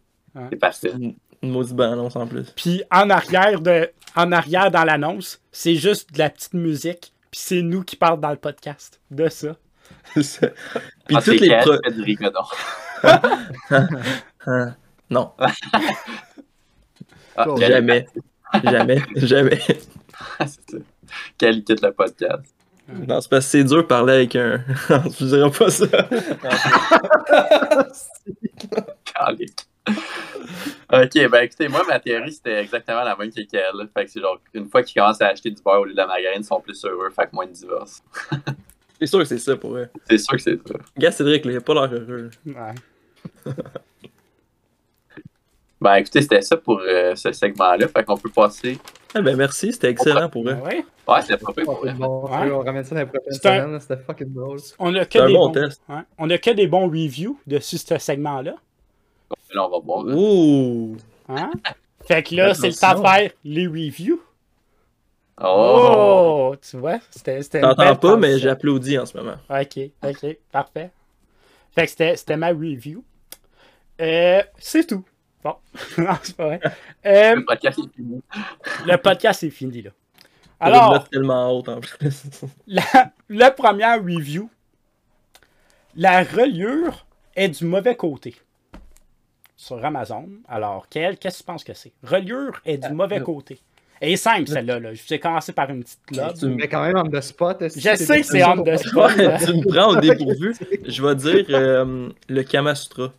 C'est 0.49 0.56
parfait. 0.58 0.91
Une, 0.93 1.15
une 1.41 1.51
maudite 1.51 1.75
bonne 1.75 1.93
annonce 1.93 2.15
en 2.15 2.25
plus. 2.25 2.51
Puis 2.56 2.84
en 2.91 3.10
arrière, 3.10 3.60
de, 3.60 3.89
en 4.15 4.32
arrière 4.32 4.71
dans 4.71 4.84
l'annonce, 4.84 5.41
c'est 5.51 5.75
juste 5.75 6.13
de 6.13 6.19
la 6.19 6.29
petite 6.29 6.53
musique. 6.53 7.13
Puis 7.32 7.41
c'est 7.43 7.62
nous 7.62 7.84
qui 7.84 7.95
parlons 7.95 8.17
dans 8.17 8.29
le 8.29 8.38
podcast 8.38 9.01
de 9.12 9.27
ça. 9.29 9.56
Puis 10.16 11.16
Ah, 11.16 11.22
toutes 11.22 11.39
les 11.39 11.58
pro... 11.60 11.78
du 11.92 12.18
Non, 15.10 15.32
Ah, 15.38 15.52
Oh, 17.48 17.56
Kat- 17.56 17.68
jamais. 17.68 18.06
Jamais, 18.63 19.02
jamais. 19.16 19.60
Qu'elle 21.38 21.63
quitte 21.63 21.82
le 21.82 21.92
podcast. 21.92 22.44
Non, 22.88 23.22
c'est 23.22 23.30
parce 23.30 23.46
que 23.46 23.52
c'est 23.52 23.63
dur 23.63 23.78
de 23.78 23.82
parler 23.84 24.13
avec 24.13 24.36
un. 24.36 24.63
Je 24.89 25.26
dirais 25.26 25.50
pas 25.52 25.70
ça. 25.72 25.86
Calique. 29.06 29.60
ok, 30.92 31.30
ben 31.30 31.42
écoutez, 31.44 31.68
moi, 31.68 31.84
ma 31.88 32.00
théorie, 32.00 32.32
c'était 32.34 32.62
exactement 32.62 33.04
la 33.04 33.16
même 33.16 33.32
que 33.32 33.42
qu'elle. 33.42 33.89
Fait 33.96 34.06
que 34.06 34.12
c'est 34.12 34.22
genre, 34.22 34.39
une 34.54 34.70
fois 34.70 34.84
qu'ils 34.84 35.02
commencent 35.02 35.22
à 35.22 35.28
acheter 35.28 35.52
du 35.52 35.62
beurre 35.62 35.82
au 35.82 35.86
lieu 35.86 35.92
de 35.94 35.98
la 35.98 36.08
margarine, 36.08 36.42
ils 36.42 36.46
sont 36.46 36.62
plus 36.62 36.84
heureux, 36.86 37.10
fait 37.10 37.26
que 37.26 37.30
moins 37.34 37.46
de 37.48 37.52
divorce. 37.52 38.02
C'est 39.04 39.08
sûr 39.08 39.20
que 39.20 39.26
c'est 39.26 39.38
ça 39.38 39.58
pour 39.58 39.76
eux. 39.76 39.88
C'est 40.10 40.18
sûr 40.18 40.32
que 40.38 40.42
c'est 40.42 40.58
ça. 40.68 40.76
Gars, 40.98 41.12
Cédric, 41.12 41.44
là, 41.46 41.52
il 41.52 41.58
a 41.58 41.62
pas 41.62 41.74
l'air 41.74 41.94
heureux. 41.94 42.30
Ouais. 42.46 42.54
Ben 45.82 45.96
écoutez, 45.96 46.22
c'était 46.22 46.42
ça 46.42 46.56
pour 46.56 46.80
euh, 46.80 47.13
ce 47.13 47.34
segment-là, 47.34 47.89
fait 47.89 48.06
qu'on 48.06 48.16
peut 48.16 48.30
passer. 48.30 48.80
Ah 49.13 49.22
ben 49.22 49.36
merci, 49.36 49.74
c'était 49.74 49.89
excellent 49.89 50.30
pour 50.30 50.48
eux. 50.48 50.54
Ouais. 50.54 50.86
Ouais, 51.06 51.22
c'était 51.22 51.36
pas 51.36 51.52
pire 51.52 51.66
pour 51.66 51.86
bon, 51.98 52.24
Ouais. 52.30 52.52
on 52.52 52.60
ramène 52.62 52.86
ça 52.86 52.96
dans 52.96 53.02
les 53.02 53.08
prochaines 53.08 53.76
un- 53.76 53.80
c'était 53.82 53.98
fucking 53.98 54.34
drôle. 54.34 54.60
On 54.80 54.96
a 54.96 55.04
que 55.04 55.12
C'est 55.12 55.20
un 55.20 55.28
des 55.28 55.34
bon 55.34 55.48
bons, 55.48 55.52
test. 55.52 55.82
ouais. 55.89 55.96
On 56.18 56.30
a 56.30 56.38
que 56.38 56.52
des 56.52 56.68
bons 56.68 56.88
reviews 56.88 57.38
de 57.46 57.60
ce 57.60 57.76
segment-là. 58.00 58.54
Là, 59.54 59.68
on 59.68 59.70
va 59.70 59.80
voir. 59.86 60.06
hein. 60.08 60.13
Ouh! 60.16 60.96
Hein? 61.28 61.52
Fait 62.08 62.24
que 62.24 62.34
là, 62.36 62.54
c'est 62.54 62.70
le 62.70 62.76
temps 62.76 63.02
de 63.02 63.06
faire 63.06 63.32
les 63.44 63.68
reviews. 63.68 64.22
Oh! 65.41 66.52
Oh! 66.54 66.56
Tu 66.62 66.78
vois? 66.78 67.00
C'était 67.10 67.41
T'entends 67.62 67.96
pas, 67.96 68.17
mais 68.17 68.38
j'applaudis 68.39 68.98
en 69.00 69.06
ce 69.06 69.17
moment. 69.17 69.36
Ok, 69.50 69.80
ok, 70.04 70.38
parfait. 70.52 70.91
Fait 71.74 71.86
que 71.86 71.89
c'était- 71.89 72.15
c'était 72.15 72.38
ma 72.38 72.50
review. 72.50 73.04
Euh, 74.00 74.43
c'est 74.60 74.86
tout. 74.88 75.04
Bon, 75.43 75.56
non, 75.98 76.13
c'est 76.22 76.36
pas 76.36 76.46
vrai. 76.46 76.62
Euh, 77.06 77.36
Le 77.36 77.46
podcast 77.46 77.80
est 77.80 77.96
fini. 77.96 78.22
le 78.86 78.98
podcast 78.98 79.43
est 79.43 79.50
fini, 79.50 79.82
là. 79.82 79.91
Alors, 80.60 80.93
note 80.93 81.10
tellement 81.10 81.52
haute 81.52 81.67
en 81.67 81.82
plus. 81.82 82.24
la, 82.67 82.84
la 83.28 83.52
première 83.52 83.98
review, 84.02 84.50
la 85.96 86.24
reliure 86.24 87.06
est 87.36 87.50
du 87.50 87.65
mauvais 87.65 87.96
côté 87.96 88.36
sur 89.58 89.84
Amazon. 89.84 90.30
Alors, 90.48 90.88
quelle, 90.89 91.17
qu'est-ce 91.17 91.39
que 91.39 91.43
tu 91.43 91.46
penses 91.48 91.63
que 91.63 91.74
c'est? 91.74 91.91
Reliure 92.04 92.62
est 92.65 92.78
du 92.78 92.93
mauvais 92.93 93.19
non. 93.19 93.26
côté. 93.26 93.60
Elle 94.04 94.12
est 94.12 94.18
simple, 94.18 94.48
celle-là. 94.50 94.80
Là. 94.82 94.94
Je 94.94 95.02
vous 95.02 95.13
ai 95.13 95.20
commencé 95.20 95.54
par 95.54 95.70
une 95.70 95.82
petite 95.82 96.00
lobe. 96.12 96.34
Tu 96.38 96.46
me- 96.48 96.56
Mais 96.56 96.68
quand 96.68 96.84
même, 96.86 96.98
on 96.98 97.10
the 97.10 97.22
spot. 97.22 97.62
est-ce 97.62 97.80
Je 97.80 97.96
sais 97.96 98.20
que 98.20 98.28
c'est 98.28 98.44
on 98.44 98.62
the 98.62 98.76
spot. 98.76 99.12
Tu 99.16 99.54
me 99.54 99.74
prends 99.74 99.92
au 99.94 99.96
dépourvu. 99.96 100.54
Je 100.86 101.02
vais 101.08 101.16
dire 101.16 101.46
euh, 101.52 102.10
le 102.28 102.44
Kama 102.44 102.76
Sutra. 102.76 103.13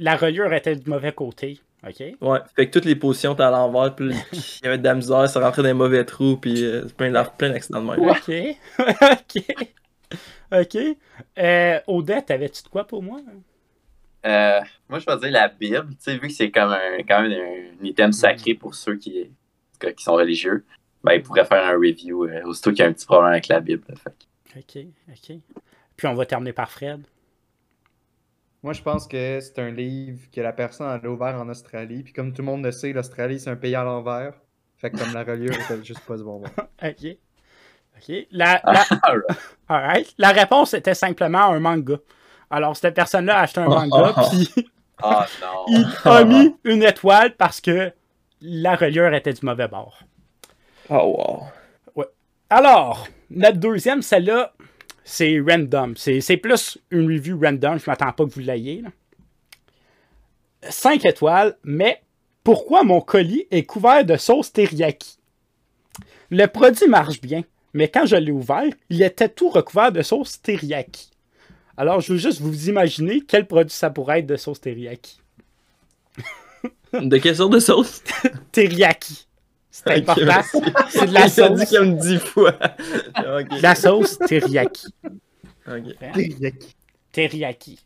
La 0.00 0.16
reliure 0.16 0.52
était 0.54 0.74
du 0.74 0.90
mauvais 0.90 1.12
côté. 1.12 1.60
OK? 1.86 2.02
Ouais, 2.20 2.38
fait 2.56 2.66
que 2.66 2.72
toutes 2.72 2.84
les 2.84 2.96
positions 2.96 3.32
étaient 3.34 3.44
à 3.44 3.50
l'envers, 3.50 3.94
puis 3.94 4.10
il 4.32 4.64
y 4.64 4.66
avait 4.66 4.78
de 4.78 4.84
la 4.84 4.94
misère, 4.96 5.28
ça 5.30 5.38
rentrait 5.40 5.62
dans 5.62 5.68
les 5.68 5.74
mauvais 5.74 6.04
trous, 6.04 6.36
puis 6.36 6.64
euh, 6.64 6.82
c'est 6.88 6.96
plein 6.96 7.12
d'a- 7.12 7.24
plein 7.24 7.50
d'accidents 7.50 7.80
de 7.80 7.90
même. 7.90 8.10
OK. 8.10 8.56
OK. 9.12 9.56
OK. 10.52 10.96
Euh, 11.38 11.78
Odette, 11.86 12.30
avais-tu 12.32 12.64
de 12.64 12.68
quoi 12.68 12.84
pour 12.84 13.02
moi? 13.04 13.20
Euh, 14.26 14.60
moi, 14.88 14.98
je 14.98 15.06
vais 15.06 15.16
dire 15.20 15.30
la 15.30 15.48
Bible. 15.48 15.86
Tu 15.90 15.96
sais, 16.00 16.12
vu 16.14 16.26
que 16.26 16.32
c'est 16.32 16.50
comme 16.50 16.72
un, 16.72 16.98
quand 17.08 17.22
même 17.22 17.32
un, 17.32 17.84
item 17.86 18.12
sacré 18.12 18.54
pour 18.54 18.74
ceux 18.74 18.96
qui, 18.96 19.30
qui 19.80 20.04
sont 20.04 20.14
religieux, 20.14 20.64
ben, 21.02 21.14
ils 21.14 21.22
pourraient 21.22 21.44
faire 21.44 21.64
un 21.64 21.76
review 21.76 22.24
euh, 22.24 22.42
aussitôt 22.44 22.70
qu'il 22.70 22.80
y 22.80 22.82
a 22.82 22.86
un 22.86 22.92
petit 22.92 23.06
problème 23.06 23.32
avec 23.32 23.48
la 23.48 23.60
Bible. 23.60 23.84
Fait 23.96 24.58
OK. 24.58 24.86
OK. 25.08 25.36
Puis 25.96 26.06
on 26.06 26.14
va 26.14 26.26
terminer 26.26 26.52
par 26.52 26.70
Fred. 26.70 27.02
Moi, 28.62 28.74
je 28.74 28.82
pense 28.82 29.06
que 29.06 29.40
c'est 29.40 29.58
un 29.58 29.70
livre 29.70 30.20
que 30.30 30.40
la 30.40 30.52
personne 30.52 30.86
a 30.86 31.08
ouvert 31.08 31.40
en 31.40 31.48
Australie. 31.48 32.02
Puis 32.02 32.12
comme 32.12 32.32
tout 32.32 32.42
le 32.42 32.46
monde 32.46 32.64
le 32.64 32.72
sait, 32.72 32.92
l'Australie, 32.92 33.40
c'est 33.40 33.50
un 33.50 33.56
pays 33.56 33.74
à 33.74 33.84
l'envers. 33.84 34.34
Fait 34.76 34.90
que 34.90 34.98
comme 34.98 35.12
la 35.14 35.24
reliure, 35.24 35.54
c'était 35.54 35.82
juste 35.84 36.00
pas 36.00 36.16
du 36.16 36.24
bon 36.24 36.40
bon. 36.40 36.48
OK. 36.82 37.16
OK. 37.96 38.26
La, 38.30 38.60
la, 39.68 40.02
la 40.18 40.28
réponse 40.30 40.74
était 40.74 40.94
simplement 40.94 41.44
un 41.44 41.60
manga. 41.60 41.96
Alors, 42.50 42.76
cette 42.76 42.94
personne-là 42.94 43.38
a 43.38 43.42
acheté 43.42 43.60
un 43.60 43.68
manga, 43.68 44.14
puis 44.30 44.66
Oh 45.02 45.22
non. 45.40 45.64
il 45.68 45.86
a 46.04 46.24
mis 46.24 46.54
une 46.64 46.82
étoile 46.82 47.34
parce 47.36 47.60
que 47.60 47.92
la 48.40 48.76
reliure 48.76 49.14
était 49.14 49.32
du 49.32 49.44
mauvais 49.44 49.68
bord. 49.68 50.00
Oh 50.88 51.50
wow. 51.96 52.04
Alors, 52.48 53.06
notre 53.30 53.58
deuxième, 53.58 54.02
celle-là, 54.02 54.52
c'est 55.04 55.38
random. 55.40 55.94
C'est 55.96 56.20
c'est 56.20 56.36
plus 56.36 56.78
une 56.90 57.06
review 57.06 57.38
random. 57.40 57.78
Je 57.78 57.88
m'attends 57.88 58.12
pas 58.12 58.24
que 58.24 58.30
vous 58.30 58.40
l'ayez. 58.40 58.82
5 60.68 61.04
étoiles, 61.04 61.56
mais 61.62 62.02
pourquoi 62.42 62.82
mon 62.82 63.00
colis 63.00 63.46
est 63.50 63.62
couvert 63.62 64.04
de 64.04 64.16
sauce 64.16 64.52
teriyaki? 64.52 65.18
Le 66.30 66.46
produit 66.46 66.88
marche 66.88 67.20
bien, 67.20 67.44
mais 67.72 67.88
quand 67.88 68.06
je 68.06 68.16
l'ai 68.16 68.32
ouvert, 68.32 68.70
il 68.88 69.02
était 69.02 69.28
tout 69.28 69.48
recouvert 69.48 69.92
de 69.92 70.02
sauce 70.02 70.42
teriyaki. 70.42 71.10
Alors, 71.76 72.00
je 72.00 72.12
veux 72.12 72.18
juste 72.18 72.40
vous 72.40 72.68
imaginer 72.68 73.20
quel 73.20 73.46
produit 73.46 73.74
ça 73.74 73.90
pourrait 73.90 74.20
être 74.20 74.26
de 74.26 74.36
sauce 74.36 74.60
teriyaki. 74.60 75.19
De 76.92 77.18
quelle 77.18 77.36
sorte 77.36 77.52
de 77.52 77.60
sauce? 77.60 78.02
Teriyaki. 78.52 79.26
C'est 79.70 79.90
important. 79.92 80.42
C'est 80.90 81.06
de 81.06 81.14
la 81.14 81.26
Il 81.26 81.40
a 81.40 81.48
dit 81.50 81.60
sauce. 81.66 81.70
comme 81.70 81.96
dix 81.96 82.18
fois. 82.18 82.52
La 83.62 83.74
sauce 83.74 84.18
teriyaki. 84.18 84.88
ok. 85.66 85.96
Teriyaki. 86.12 86.76
Teriyaki. 87.12 87.78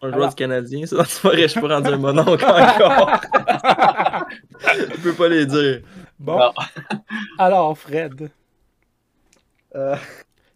Un 0.00 0.12
joueur 0.12 0.28
du 0.28 0.34
Canadien, 0.36 0.86
ça, 0.86 1.02
tu 1.04 1.20
vois, 1.22 1.34
je 1.34 1.58
peux 1.58 1.66
rendre 1.66 1.92
un 1.92 1.96
mononcle 1.96 2.44
encore. 2.44 3.20
Je 4.60 5.00
peux 5.02 5.14
pas 5.14 5.28
les 5.28 5.46
dire. 5.46 5.80
Bon. 6.18 6.38
Non. 6.38 6.52
Alors, 7.38 7.76
Fred. 7.76 8.30
Euh, 9.74 9.96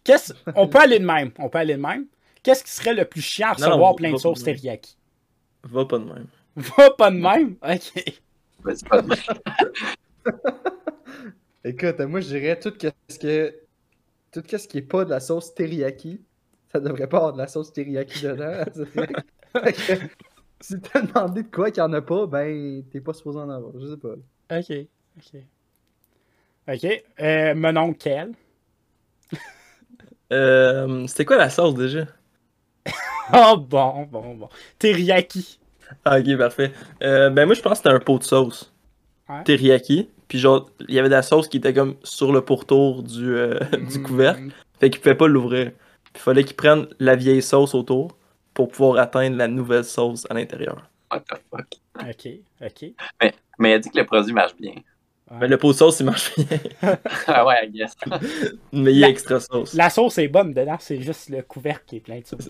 Qu'est-ce... 0.05 0.33
On 0.55 0.69
peut 0.69 0.79
aller 0.79 0.99
de 1.01 1.05
même. 1.05 1.31
On 1.39 1.49
peut 1.49 1.59
aller 1.59 1.75
de 1.75 1.81
même. 1.81 2.07
Qu'est-ce 2.43 2.63
qui 2.63 2.71
serait 2.71 2.95
le 2.95 3.05
plus 3.05 3.21
chiant 3.23 3.49
à 3.49 3.53
recevoir 3.55 3.79
non, 3.91 3.95
plein 3.95 4.13
de 4.13 4.17
sauce 4.17 4.45
même. 4.45 4.55
teriyaki? 4.57 4.97
Va 5.65 5.85
pas 5.87 5.99
de 5.99 6.05
même. 6.05 6.27
Va 6.57 6.91
pas 6.91 7.11
de 7.11 7.17
même? 7.17 7.57
OK. 7.63 8.05
Ben, 8.65 8.77
c'est 8.77 8.89
pas 8.89 9.03
de- 9.03 9.15
Écoute, 11.65 11.99
moi, 12.01 12.21
je 12.21 12.29
dirais 12.29 12.59
tout 12.59 12.73
ce 13.09 13.19
que 13.19 13.55
tout 14.33 14.43
ce 14.49 14.67
qui 14.69 14.79
est 14.79 14.83
pas 14.83 15.05
de 15.05 15.11
la 15.11 15.21
sauce 15.21 15.55
teriyaki, 15.55 16.23
ça 16.73 16.81
devrait 16.81 17.09
pas 17.09 17.19
avoir 17.19 17.33
de 17.35 17.39
la 17.39 17.49
sauce 17.49 17.73
teriyaki 17.73 18.23
dedans. 18.23 18.65
Si 20.61 20.81
t'as 20.81 21.03
demandé 21.03 21.43
de 21.43 21.49
quoi 21.49 21.73
qu'il 21.73 21.81
y 21.83 21.87
en 21.87 21.93
a 21.93 22.01
pas, 22.01 22.25
ben 22.29 22.85
t'es 22.91 23.01
pas 23.01 23.13
supposé 23.13 23.39
en 23.41 23.51
avoir. 23.51 23.73
Je 23.81 23.87
sais 23.89 23.97
pas. 23.97 24.15
OK. 24.57 24.87
OK. 25.19 25.43
OK. 26.69 27.03
Euh, 27.21 27.55
mon 27.55 27.77
oncle 27.77 27.99
quel? 27.99 28.33
Euh, 30.33 31.07
C'était 31.07 31.25
quoi 31.25 31.37
la 31.37 31.51
sauce 31.51 31.75
déjà? 31.75 32.07
Oh, 33.35 33.57
bon, 33.57 34.05
bon, 34.11 34.35
bon. 34.35 34.49
Teriyaki. 34.79 35.59
Ah, 36.05 36.19
ok, 36.19 36.37
parfait. 36.39 36.73
Euh, 37.03 37.31
ben, 37.31 37.47
moi, 37.47 37.55
je 37.55 37.61
pense 37.63 37.73
que 37.73 37.77
c'était 37.79 37.89
un 37.95 38.01
pot 38.01 38.19
de 38.19 38.25
sauce. 38.25 38.73
Ouais. 39.29 39.43
Teriyaki. 39.45 40.09
Puis, 40.29 40.39
genre, 40.39 40.69
il 40.89 40.95
y 40.95 40.99
avait 40.99 41.09
de 41.09 41.15
la 41.15 41.23
sauce 41.23 41.49
qui 41.49 41.59
était 41.59 41.73
comme 41.75 41.97
sur 42.03 42.33
le 42.33 42.41
pourtour 42.43 43.03
du, 43.03 43.35
euh, 43.35 43.59
du 43.91 43.99
Mm. 43.99 44.03
couvercle. 44.03 44.43
Fait 44.81 44.91
qu'il 44.91 45.01
pouvait 45.01 45.15
pas 45.15 45.29
l'ouvrir. 45.29 45.71
Puis, 46.05 46.13
il 46.17 46.21
fallait 46.21 46.45
qu'il 46.45 46.57
prenne 46.57 46.87
la 46.99 47.17
vieille 47.17 47.43
sauce 47.43 47.75
autour 47.75 48.17
pour 48.55 48.69
pouvoir 48.69 48.99
atteindre 48.99 49.37
la 49.37 49.49
nouvelle 49.49 49.85
sauce 49.85 50.27
à 50.31 50.35
l'intérieur. 50.35 50.83
What 51.11 51.21
the 51.21 51.35
fuck? 51.51 51.67
Ok, 52.01 52.29
ok. 52.63 52.91
Mais 53.59 53.71
il 53.71 53.75
a 53.75 53.79
dit 53.79 53.91
que 53.91 53.99
le 53.99 54.07
produit 54.07 54.33
marche 54.33 54.57
bien. 54.59 54.73
Ouais. 55.31 55.39
Ben, 55.41 55.47
le 55.51 55.57
pot 55.59 55.69
de 55.73 55.77
sauce, 55.77 56.01
il 56.01 56.07
marche 56.07 56.35
bien. 56.37 56.47
Ah 57.27 57.47
ouais, 57.47 57.67
I 57.67 57.71
guess. 57.71 57.95
Mais 58.73 58.93
il 58.93 58.99
y 58.99 59.05
a 59.05 59.07
La- 59.07 59.11
extra 59.11 59.41
sauce. 59.41 59.73
La 59.75 59.89
sauce 59.91 60.19
est 60.19 60.29
bonne 60.29 60.53
dedans, 60.53 60.77
c'est 60.81 61.01
juste 61.01 61.29
le 61.31 61.43
couvercle 61.43 61.85
qui 61.87 61.97
est 61.97 62.01
plein 62.01 62.21
de 62.21 62.27
sauce. 62.27 62.49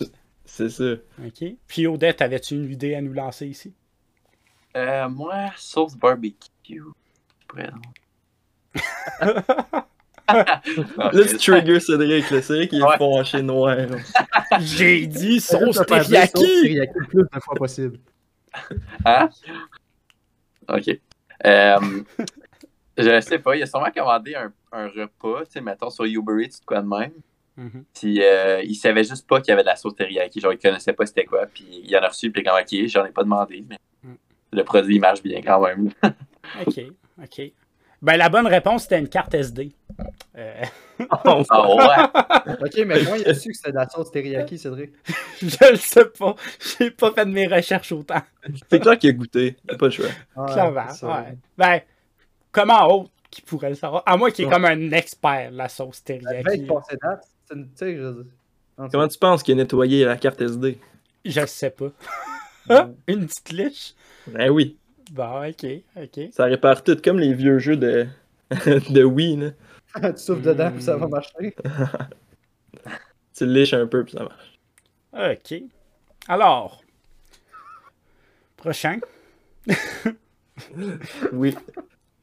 C'est 0.55 0.69
ça. 0.69 0.85
Ok. 1.25 1.45
Puis 1.67 1.87
Odette, 1.87 2.21
avais-tu 2.21 2.53
une 2.57 2.71
idée 2.71 2.95
à 2.95 3.01
nous 3.01 3.15
lancer 3.15 3.47
ici? 3.47 3.73
Euh, 4.77 5.09
moi, 5.09 5.47
sauce 5.57 5.97
barbecue. 5.97 6.83
Là, 10.29 10.61
tu 11.27 11.37
triggers 11.38 11.81
Cédric, 11.81 12.31
là. 12.31 12.43
C'est 12.43 12.55
vrai 12.55 12.69
qu'il 12.69 12.81
est 12.81 12.85
Ouais. 12.85 12.99
fâché 12.99 13.41
noir. 13.41 13.77
J'ai 14.61 15.07
dit 15.07 15.41
sauce 15.41 15.81
teriyaki! 15.87 16.75
le 16.75 17.07
plus 17.07 17.23
de 17.23 17.41
fois 17.41 17.55
possible. 17.55 17.99
Hein? 19.07 19.31
Ok. 20.69 21.01
Euh, 21.47 21.79
je 22.99 23.21
sais 23.23 23.38
pas, 23.38 23.57
il 23.57 23.62
a 23.62 23.67
sûrement 23.67 23.91
commandé 23.91 24.35
un, 24.35 24.53
un 24.73 24.88
repas, 24.88 25.47
tu 25.47 25.53
sais, 25.53 25.61
mettons 25.62 25.88
sur 25.88 26.05
Uber 26.05 26.45
Eats 26.45 26.61
quoi 26.67 26.83
de 26.83 26.87
même. 26.88 27.12
Mhm. 27.57 27.85
Puis 27.95 28.23
euh, 28.23 28.62
il 28.62 28.75
savait 28.75 29.05
juste 29.05 29.27
pas 29.29 29.41
qu'il 29.41 29.51
y 29.51 29.53
avait 29.53 29.62
de 29.62 29.67
la 29.69 29.77
sauce 29.77 29.95
teriyaki. 29.95 30.41
Genre, 30.41 30.53
il 30.53 30.59
connaissait 30.59 30.93
pas 30.95 31.05
c'était 31.07 31.25
quoi. 31.25 31.47
Puis 31.47 31.67
il 31.85 31.97
en 31.97 32.01
a 32.03 32.09
reçu, 32.09 32.31
puis 32.31 32.43
comme, 32.43 32.55
ok, 32.59 32.87
j'en 32.87 33.05
ai 33.05 33.11
pas 33.11 33.25
demandé, 33.25 33.65
mais 33.69 33.77
Mm. 34.05 34.15
le 34.53 34.65
produit 34.65 34.97
il 34.97 35.01
marche 35.01 35.23
bien 35.23 35.41
quand 35.43 35.61
même. 35.61 35.91
Ok, 36.67 36.81
ok. 37.23 37.53
Ben, 38.03 38.17
la 38.17 38.29
bonne 38.29 38.49
réponse, 38.49 38.83
c'était 38.83 38.99
une 38.99 39.09
carte 39.09 39.33
SD. 39.35 39.71
Euh, 40.37 40.62
Oh, 41.25 41.43
Ah 41.51 41.69
ouais! 41.69 42.57
Ok, 42.61 42.85
mais 42.85 43.01
moi, 43.05 43.17
il 43.19 43.29
a 43.29 43.35
su 43.35 43.51
que 43.51 43.57
c'était 43.57 43.71
de 43.71 43.77
la 43.77 43.88
sauce 43.88 44.11
teriyaki, 44.11 44.59
Cédric. 44.59 44.91
je 45.41 45.71
le 45.71 45.77
sais 45.77 46.07
pas. 46.07 46.35
J'ai 46.79 46.91
pas 46.91 47.12
fait 47.12 47.25
de 47.27 47.31
mes 47.31 47.47
recherches 47.47 47.93
autant. 47.93 48.21
C'est 48.71 48.81
clair 48.81 48.99
qu'il 48.99 49.11
a 49.11 49.12
goûté. 49.12 49.57
Il 49.69 49.75
a 49.75 49.79
pas 49.79 49.87
le 49.87 49.93
choix. 49.93 50.07
Ouais, 50.37 50.53
Clairement, 50.53 50.87
ouais. 51.03 51.38
Ben, 51.57 51.81
comment 52.51 52.87
autre 52.93 53.11
qui 53.31 53.41
pourrait 53.43 53.69
le 53.71 53.77
savoir? 53.77 54.03
À 54.05 54.17
moi 54.17 54.31
qui 54.33 54.43
est 54.43 54.47
Ouais. 54.47 54.53
comme 54.53 54.65
un 54.65 54.91
expert 54.91 55.53
de 55.53 55.57
la 55.57 55.69
sauce 55.69 56.03
teriyaki. 56.03 56.67
Une- 57.55 57.69
je 57.81 58.23
Comment 58.91 59.09
tu 59.09 59.19
penses 59.19 59.43
qu'il 59.43 59.53
a 59.55 59.57
nettoyé 59.57 60.05
la 60.05 60.17
carte 60.17 60.41
SD? 60.41 60.79
Je 61.25 61.47
sais 61.47 61.71
pas. 61.71 61.91
cas, 62.69 62.91
Une 63.07 63.27
petite 63.27 63.53
liche? 63.53 63.95
Ben 64.27 64.51
oui. 64.51 64.77
Bon, 65.12 65.47
ok, 65.49 65.67
ok. 65.97 66.21
Ça 66.33 66.45
répare 66.47 66.83
tout 66.83 66.97
comme 67.03 67.19
les 67.19 67.35
vieux 67.35 67.59
jeux 67.59 67.77
de, 67.77 68.07
de 68.51 69.05
Wii, 69.05 69.37
là. 69.37 69.51
tu 70.12 70.19
souffles 70.23 70.43
dedans, 70.43 70.73
puis 70.73 70.83
ça 70.83 70.97
va 70.97 71.07
Mm. 71.07 71.11
marcher. 71.11 71.55
Tu 73.37 73.47
le 73.47 73.53
liches 73.53 73.75
un 73.75 73.87
peu, 73.87 74.05
puis 74.05 74.15
ça 74.15 74.25
marche. 74.25 74.59
Ok. 75.12 75.62
Alors, 76.29 76.83
prochain. 78.57 78.99
Oui. 81.33 81.55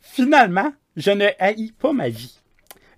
Finalement, 0.02 0.74
je 0.96 1.12
ne 1.12 1.28
haïs 1.39 1.72
pas 1.74 1.94
ma 1.94 2.10
vie. 2.10 2.39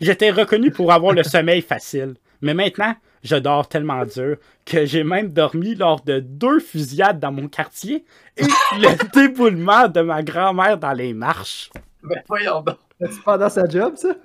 J'étais 0.02 0.32
reconnu 0.32 0.72
pour 0.72 0.92
avoir 0.92 1.14
le 1.14 1.24
sommeil 1.24 1.62
facile, 1.62 2.16
mais 2.42 2.54
maintenant, 2.54 2.96
je 3.24 3.36
dors 3.36 3.68
tellement 3.68 4.04
dur 4.06 4.38
que 4.66 4.86
j'ai 4.86 5.04
même 5.04 5.30
dormi 5.30 5.76
lors 5.76 6.02
de 6.02 6.20
deux 6.20 6.60
fusillades 6.60 7.20
dans 7.20 7.32
mon 7.32 7.48
quartier 7.48 8.04
et 8.38 8.44
le 8.80 9.12
déboulement 9.14 9.88
de 9.88 10.02
ma 10.02 10.24
grand-mère 10.24 10.78
dans 10.78 10.94
les 10.94 11.14
marches. 11.14 11.70
Ben 12.04 12.22
voyons 12.28 12.62
donc. 12.62 12.78
C'est 13.00 13.22
pendant 13.24 13.50
sa 13.50 13.68
job, 13.68 13.96
ça? 13.96 14.16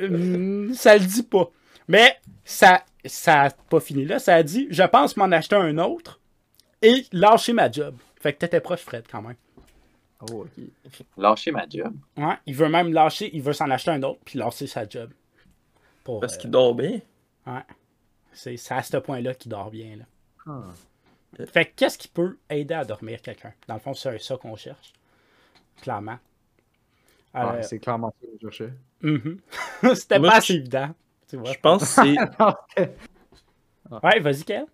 Hum, 0.00 0.72
ça 0.74 0.96
le 0.96 1.04
dit 1.04 1.22
pas. 1.22 1.50
Mais 1.88 2.16
ça 2.44 2.82
ça 3.04 3.42
a 3.42 3.50
pas 3.50 3.80
fini 3.80 4.04
là. 4.04 4.18
Ça 4.18 4.34
a 4.34 4.42
dit 4.42 4.68
je 4.70 4.82
pense 4.82 5.16
m'en 5.16 5.30
acheter 5.32 5.56
un 5.56 5.78
autre 5.78 6.20
et 6.82 7.06
lâcher 7.12 7.52
ma 7.52 7.70
job. 7.70 7.96
Fait 8.20 8.32
que 8.32 8.38
t'étais 8.38 8.60
proche, 8.60 8.80
Fred, 8.80 9.04
quand 9.10 9.22
même. 9.22 9.36
Oh, 10.30 10.44
ok. 10.44 10.64
Lâcher 11.16 11.50
ma 11.50 11.66
job. 11.68 11.94
Ouais, 12.16 12.36
il 12.46 12.54
veut 12.54 12.68
même 12.68 12.92
lâcher, 12.92 13.30
il 13.34 13.42
veut 13.42 13.52
s'en 13.52 13.68
acheter 13.70 13.90
un 13.90 14.02
autre 14.02 14.20
puis 14.24 14.38
lâcher 14.38 14.66
sa 14.66 14.88
job. 14.88 15.10
Pour, 16.04 16.20
Parce 16.20 16.34
euh, 16.34 16.38
qu'il 16.38 16.50
dort 16.50 16.74
bien. 16.74 17.00
ouais. 17.46 17.60
C'est 18.32 18.56
à 18.70 18.82
ce 18.82 18.96
point-là 18.96 19.34
qu'il 19.34 19.50
dort 19.50 19.70
bien. 19.70 19.96
Là. 19.96 20.04
Ah. 20.46 21.44
Fait 21.46 21.66
que 21.66 21.70
qu'est-ce 21.76 21.98
qui 21.98 22.08
peut 22.08 22.38
aider 22.50 22.74
à 22.74 22.84
dormir 22.84 23.20
quelqu'un? 23.22 23.52
Dans 23.68 23.74
le 23.74 23.80
fond, 23.80 23.94
c'est 23.94 24.18
ça 24.18 24.36
qu'on 24.36 24.56
cherche. 24.56 24.92
Clairement. 25.80 26.18
Euh, 27.34 27.52
Ouais, 27.52 27.62
c'est 27.62 27.78
clairement 27.78 28.10
ça 28.20 28.26
que 28.26 28.32
je 28.42 28.50
cherchais. 28.50 28.72
mhm. 29.02 29.38
C'était 29.94 30.20
pas 30.20 30.30
je- 30.30 30.36
assez 30.36 30.54
évident. 30.54 30.94
Tu 31.28 31.36
vois. 31.36 31.52
Je 31.52 31.58
pense 31.58 31.82
que 31.82 31.88
c'est 31.88 32.16
Ouais, 34.02 34.20
vas-y, 34.20 34.44
Kel. 34.44 34.66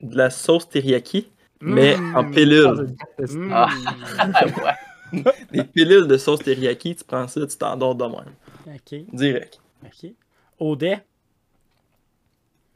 de 0.00 0.16
la 0.16 0.30
sauce 0.30 0.68
teriyaki, 0.68 1.30
mais 1.60 1.96
Mm. 1.96 2.16
en 2.16 2.30
pilule. 2.30 2.94
Mm. 3.18 3.50
Ah. 3.52 3.68
ouais. 4.44 4.72
Des 5.52 5.64
pilules 5.64 6.06
de 6.06 6.16
sauce 6.18 6.40
teriyaki, 6.40 6.96
tu 6.96 7.04
prends 7.04 7.26
ça, 7.28 7.46
tu 7.46 7.56
t'endors 7.56 7.94
de 7.94 8.04
même. 8.04 8.34
Ok, 8.66 9.00
Direct. 9.12 9.60
ok. 9.84 10.10
Audet, 10.58 11.04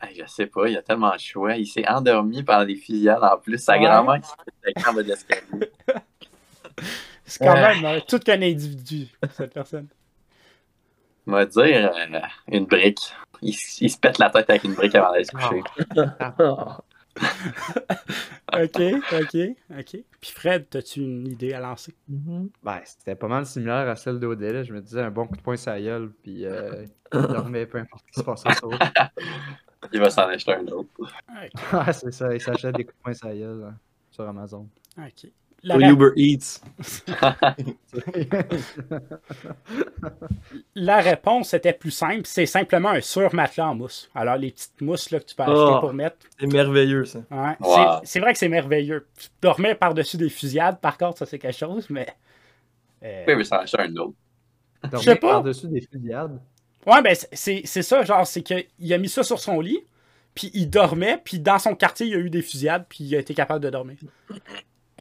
Hey, 0.05 0.16
je 0.21 0.27
sais 0.27 0.47
pas, 0.47 0.66
il 0.66 0.73
y 0.73 0.77
a 0.77 0.83
tellement 0.83 1.12
de 1.14 1.21
choix. 1.21 1.55
Il 1.57 1.64
s'est 1.66 1.87
endormi 1.88 2.42
pendant 2.42 2.64
des 2.64 2.75
fusillades 2.75 3.23
en 3.23 3.38
plus. 3.38 3.59
Sa 3.59 3.75
Ouais. 3.79 3.85
grand-mère 3.85 4.21
qui 4.21 4.31
fait 4.64 4.73
le 4.77 4.83
camp 4.83 4.92
de 4.95 5.03
l'escalier. 5.03 5.71
c'est 7.25 7.45
quand 7.45 7.55
même 7.55 7.85
euh, 7.85 8.01
tout 8.09 8.18
qu'un 8.18 8.42
individu, 8.42 9.07
cette 9.33 9.55
personne. 9.55 9.87
On 11.29 11.33
va 11.33 11.47
dire 11.47 11.92
euh, 11.95 12.18
une 12.49 12.64
brique. 12.66 12.99
Il, 13.42 13.55
il 13.81 13.90
se 13.90 13.97
pète 13.97 14.18
la 14.18 14.29
tête 14.31 14.51
avec 14.51 14.64
une 14.64 14.75
brique 14.75 14.95
avant 14.97 15.12
d'aller 15.12 15.25
se 15.25 15.31
coucher. 15.31 15.62
Ah. 16.18 16.81
Ok, 18.55 18.81
ok, 19.12 19.37
ok. 19.70 19.96
Puis 20.20 20.31
Fred, 20.31 20.66
as-tu 20.77 21.01
une 21.01 21.27
idée 21.27 21.55
à 21.55 21.61
lancer? 21.61 21.94
Ben, 22.62 22.81
c'était 22.85 23.14
pas 23.14 23.29
mal 23.29 23.46
similaire 23.46 23.88
à 23.88 23.96
celle 23.96 24.20
d'Odé. 24.20 24.62
Je 24.64 24.75
me 24.75 24.81
disais 24.83 25.01
un 25.01 25.11
bon 25.11 25.27
coup 25.27 25.37
de 25.37 25.40
poing 25.42 25.55
la 25.66 25.81
gueule, 25.81 26.12
puis 26.22 26.44
euh, 26.44 26.85
il 27.14 27.20
dormait 27.20 27.66
peu 27.66 27.79
importe 27.79 28.05
ce 28.09 28.12
qui 28.12 28.20
se 28.20 28.25
passait 28.25 28.55
sur 28.59 28.70
Il 29.92 30.01
va 30.01 30.11
s'en 30.11 30.29
acheter 30.29 30.53
un 30.53 30.66
autre. 30.66 30.90
Ok, 31.01 31.72
Ouais, 31.72 31.92
c'est 31.94 32.12
ça. 32.12 32.35
Il 32.35 32.40
s'achète 32.40 32.77
des 32.77 32.85
coups 32.85 32.96
de 32.98 33.03
poing 33.03 33.29
la 33.31 33.37
gueule 33.37 33.64
hein, 33.70 33.79
sur 34.11 34.29
Amazon. 34.29 34.68
ok. 34.98 35.31
La, 35.64 35.77
Ou 35.77 35.81
Uber 35.92 36.09
Eats. 36.16 36.61
la 40.75 41.01
réponse 41.01 41.55
était 41.55 41.72
plus 41.72 41.90
simple, 41.90 42.22
c'est 42.25 42.46
simplement 42.46 42.90
un 42.90 43.01
surmatelas 43.01 43.68
en 43.68 43.75
mousse. 43.75 44.11
Alors, 44.14 44.37
les 44.37 44.51
petites 44.51 44.81
mousses 44.81 45.11
là, 45.11 45.20
que 45.20 45.25
tu 45.27 45.35
peux 45.37 45.42
acheter 45.44 45.55
Oh. 45.57 45.79
pour 45.81 45.92
mettre. 45.92 46.16
C'est 46.38 46.46
merveilleux, 46.53 47.05
ça. 47.05 47.20
Ouais. 47.31 47.57
Wow. 47.61 48.01
C'est- 48.05 48.20
vrai 48.20 48.33
que 48.33 48.38
c'est 48.38 48.48
merveilleux. 48.48 49.07
Dormir 49.40 49.79
par-dessus 49.79 50.16
des 50.16 50.29
fusillades, 50.31 50.81
par 50.81 50.98
contre, 50.98 51.18
ça 51.18 51.27
c'est 51.27 51.38
quelque 51.38 51.57
chose, 51.57 51.88
mais. 51.90 52.07
euh, 53.05 53.25
veut 53.29 53.44
s'en 53.44 53.57
acheter 53.59 53.81
un 53.83 53.96
autre. 53.96 54.14
Dormir 54.85 55.01
sais 55.03 55.16
pas. 55.16 55.31
Par-dessus 55.35 55.68
des 55.68 55.81
fusillades. 55.81 56.40
Ouais, 56.87 57.01
ben 57.03 57.14
c'est- 57.14 57.29
c'est 57.33 57.62
c'est 57.64 57.83
ça, 57.83 58.03
genre, 58.03 58.27
c'est 58.27 58.42
qu'il 58.42 58.92
a 58.92 58.98
mis 58.98 59.09
ça 59.09 59.22
sur 59.22 59.38
son 59.38 59.61
lit, 59.61 59.79
puis 60.35 60.51
il 60.55 60.68
dormait, 60.68 61.20
puis 61.22 61.38
dans 61.38 61.61
son 61.61 61.77
quartier, 61.77 62.07
il 62.07 62.12
y 62.12 62.16
a 62.16 62.18
eu 62.18 62.31
des 62.31 62.42
fusillades, 62.42 62.85
puis 62.88 63.05
il 63.05 63.14
a 63.14 63.20
été 63.20 63.35
capable 63.35 63.62
de 63.64 63.70
dormir. 63.70 63.96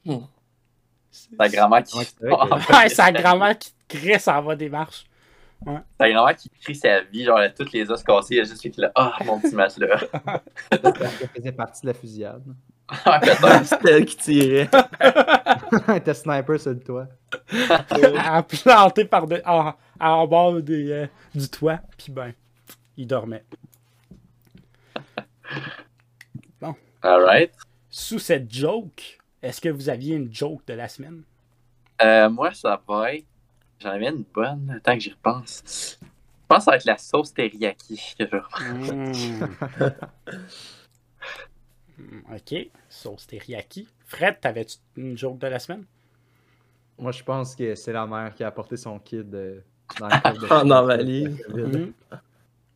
Hmm. 0.05 0.17
Sa 1.11 1.49
grand-mère 1.49 1.83
qui. 1.83 1.97
Ouais, 1.97 2.05
Ouais, 2.73 2.89
sa 2.89 3.11
grand-mère 3.11 3.57
qui 3.57 3.73
crisse 3.87 4.27
en 4.27 4.41
bas 4.41 4.55
des 4.55 4.69
marches. 4.69 5.05
Sa 5.99 6.09
grand-mère 6.09 6.35
qui 6.35 6.49
crie 6.49 6.75
sa 6.75 7.01
vie, 7.01 7.23
genre 7.23 7.39
elle 7.39 7.45
a 7.45 7.49
toutes 7.49 7.71
les 7.71 7.89
os 7.91 8.03
cassés, 8.03 8.35
elle 8.35 8.41
a 8.41 8.43
juste 8.45 8.61
fait 8.61 8.71
que 8.71 8.81
là, 8.81 8.91
ah, 8.95 9.15
mon 9.25 9.39
petit 9.39 9.53
match 9.53 9.77
là. 9.77 9.99
Elle 10.71 11.29
faisait 11.35 11.51
partie 11.51 11.81
de 11.83 11.87
la 11.87 11.93
fusillade. 11.93 12.43
Ouais. 13.05 13.63
C'est 13.63 13.85
elle 13.85 14.03
qui 14.05 14.17
tirait. 14.17 14.69
Elle 15.87 15.95
était 15.95 16.13
sniper 16.13 16.59
sur 16.59 16.71
le 16.71 16.79
toit. 16.81 17.07
à 18.19 18.43
planter 18.43 19.05
par 19.05 19.27
de, 19.27 19.41
en, 19.45 19.73
en 19.97 20.27
bas 20.27 20.59
des, 20.59 20.91
euh, 20.91 21.07
du 21.33 21.47
toit, 21.47 21.79
puis 21.97 22.11
ben, 22.11 22.33
il 22.97 23.07
dormait. 23.07 23.45
Alright. 27.01 27.53
Sous 27.89 28.19
cette 28.19 28.53
joke, 28.53 29.19
est-ce 29.41 29.61
que 29.61 29.69
vous 29.69 29.89
aviez 29.89 30.15
une 30.15 30.33
joke 30.33 30.65
de 30.67 30.73
la 30.73 30.87
semaine? 30.87 31.23
Euh, 32.01 32.29
moi, 32.29 32.53
ça 32.53 32.81
va 32.87 33.13
être. 33.15 33.25
J'en 33.79 33.89
avais 33.89 34.09
une 34.09 34.23
bonne, 34.33 34.79
tant 34.83 34.93
que 34.93 34.99
j'y 34.99 35.11
repense. 35.11 35.97
Je 36.01 36.07
pense 36.47 36.59
que 36.59 36.63
ça 36.65 36.71
va 36.71 36.77
être 36.77 36.85
la 36.85 36.97
sauce 36.97 37.33
teriyaki 37.33 37.95
que 38.17 38.25
je 38.25 38.29
vais 38.29 38.39
reprendre. 38.39 38.93
Mm. 38.93 39.55
Mm, 41.97 42.21
ok, 42.35 42.69
sauce 42.89 43.27
teriyaki. 43.27 43.87
Fred, 44.05 44.39
t'avais-tu 44.41 44.77
une 44.97 45.17
joke 45.17 45.39
de 45.39 45.47
la 45.47 45.59
semaine? 45.59 45.85
Moi, 46.99 47.11
je 47.11 47.23
pense 47.23 47.55
que 47.55 47.73
c'est 47.75 47.93
la 47.93 48.05
mère 48.05 48.33
qui 48.35 48.43
a 48.43 48.47
apporté 48.47 48.77
son 48.77 48.99
kid 48.99 49.33
euh, 49.33 49.61
dans 49.97 50.07
la 50.07 50.21
Ah, 50.23 50.63
dans 50.63 50.65
la 50.65 50.81
valise. 50.97 51.41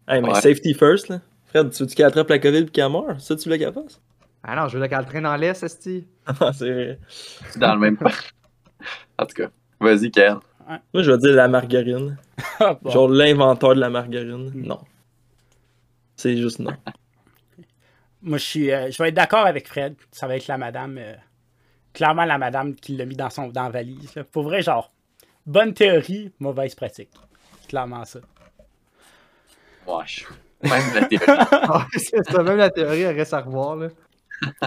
Hey, 0.08 0.22
mais 0.22 0.30
Ouais. 0.30 0.42
safety 0.42 0.74
first, 0.74 1.10
là. 1.10 1.22
Fred, 1.46 1.72
tu 1.72 1.84
veux 1.84 1.90
qu'il 1.90 2.06
attrape 2.06 2.30
la 2.30 2.40
COVID 2.40 2.58
et 2.60 2.66
qu'il 2.68 2.90
meurt? 2.90 3.20
Ça, 3.20 3.36
tu 3.36 3.44
voulais 3.44 3.60
qu'elle 3.60 3.74
fasse? 3.74 4.00
Ah 4.48 4.56
non, 4.56 4.68
je 4.68 4.78
veux 4.78 4.88
qu'elle 4.88 5.06
traîne 5.06 5.24
dans 5.24 5.36
l'est, 5.36 5.62
Esti. 5.64 6.06
Ah, 6.28 6.52
c'est 6.54 6.72
vrai. 6.72 7.00
Dans 7.58 7.74
le 7.74 7.80
même. 7.80 7.98
en 9.18 9.26
tout 9.26 9.34
cas, 9.36 9.50
vas-y, 9.80 10.12
Kel. 10.12 10.36
Moi, 10.94 11.04
je 11.04 11.12
vais 11.12 11.18
dire 11.18 11.34
la 11.36 11.48
margarine. 11.48 12.18
Ah, 12.60 12.78
bon. 12.82 12.90
Genre 12.92 13.08
l'inventeur 13.10 13.76
de 13.76 13.80
la 13.80 13.90
margarine. 13.90 14.50
Hmm. 14.54 14.66
Non. 14.66 14.80
C'est 16.16 16.38
juste 16.38 16.60
non. 16.60 16.72
Moi, 18.22 18.38
je 18.40 18.44
suis, 18.44 18.72
euh, 18.72 18.90
je 18.90 19.02
vais 19.02 19.10
être 19.10 19.16
d'accord 19.16 19.46
avec 19.46 19.68
Fred. 19.68 19.96
Ça 20.12 20.28
va 20.28 20.36
être 20.38 20.48
la 20.48 20.58
madame. 20.58 20.98
euh, 20.98 21.14
clairement, 21.94 22.26
la 22.26 22.38
madame 22.38 22.74
qui 22.76 22.96
l'a 22.98 23.06
mis 23.06 23.16
dans 23.16 23.30
son 23.30 23.48
dans 23.50 23.64
la 23.64 23.70
valise. 23.70 24.16
là. 24.16 24.24
Pour 24.24 24.44
vrai, 24.44 24.62
genre, 24.62 24.92
bonne 25.46 25.74
théorie, 25.74 26.32
mauvaise 26.40 26.74
pratique. 26.76 27.10
C'est 27.62 27.68
clairement 27.70 28.04
ça. 28.06 28.20
Je- 30.06 30.26
Même 30.64 30.94
la 30.96 31.06
théorie. 31.06 31.26
Ah, 31.28 31.86
c'est 31.94 32.24
ça, 32.32 32.42
même 32.44 32.58
la 32.58 32.70
théorie, 32.72 33.02
elle 33.02 33.16
reste 33.16 33.34
à 33.34 33.42
revoir, 33.42 33.76
là. 33.76 33.90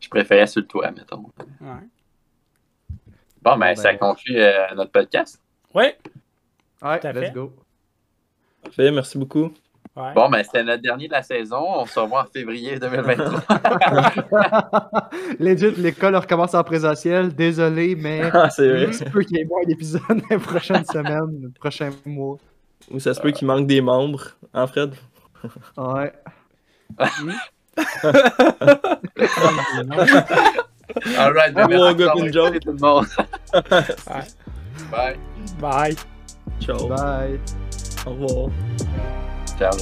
Je 0.00 0.08
préférais 0.08 0.46
sur 0.46 0.60
le 0.62 0.66
toit, 0.66 0.90
mettons. 0.90 1.24
Ouais. 1.60 1.68
Bon, 3.42 3.52
ben, 3.56 3.58
Ben- 3.58 3.76
ça 3.76 3.94
conclut 3.94 4.36
euh, 4.38 4.74
notre 4.74 4.90
podcast. 4.92 5.40
Ouais. 5.74 5.96
Ouais, 6.82 7.00
let's 7.02 7.12
fait. 7.18 7.30
go. 7.32 7.52
Parfait, 8.62 8.90
merci 8.90 9.18
beaucoup. 9.18 9.52
ouais. 9.96 10.14
Bon, 10.14 10.28
ben, 10.28 10.42
c'était 10.44 10.62
notre 10.64 10.82
dernier 10.82 11.08
de 11.08 11.12
la 11.12 11.22
saison. 11.22 11.58
On 11.80 11.86
se 11.86 11.98
revoit 11.98 12.22
en 12.22 12.26
février 12.26 12.78
2023. 12.78 13.40
Legit, 15.40 15.72
l'école 15.72 16.16
recommence 16.16 16.54
en 16.54 16.62
présentiel. 16.64 17.34
Désolé, 17.34 17.94
mais 17.96 18.22
Ah, 18.32 18.48
il 18.58 18.94
se 18.94 19.04
peut 19.04 19.22
qu'il 19.22 19.36
y 19.38 19.40
ait 19.40 19.44
moins 19.44 19.64
d'épisodes 19.64 20.22
les 20.30 20.38
prochaines 20.38 20.84
semaines, 20.92 21.40
les 21.42 21.48
prochains 21.58 21.90
mois. 22.06 22.36
Ou 22.90 23.00
ça 23.00 23.12
se 23.14 23.20
peut 23.20 23.32
qu'il 23.32 23.46
manque 23.46 23.66
des 23.66 23.80
membres, 23.80 24.30
hein, 24.54 24.66
Fred? 24.66 24.94
Ouais. 25.76 26.12
All 31.18 31.32
right, 31.32 31.54
mua 31.70 31.94
người 31.94 32.08
mình 32.14 32.30
rồi. 32.30 32.50
Bye. 34.92 35.16
Bye. 35.60 35.94
Ciao. 36.60 36.78
Bye. 36.88 37.38
Au 38.06 38.12
revoir. 38.12 38.50
Chào. 39.60 39.72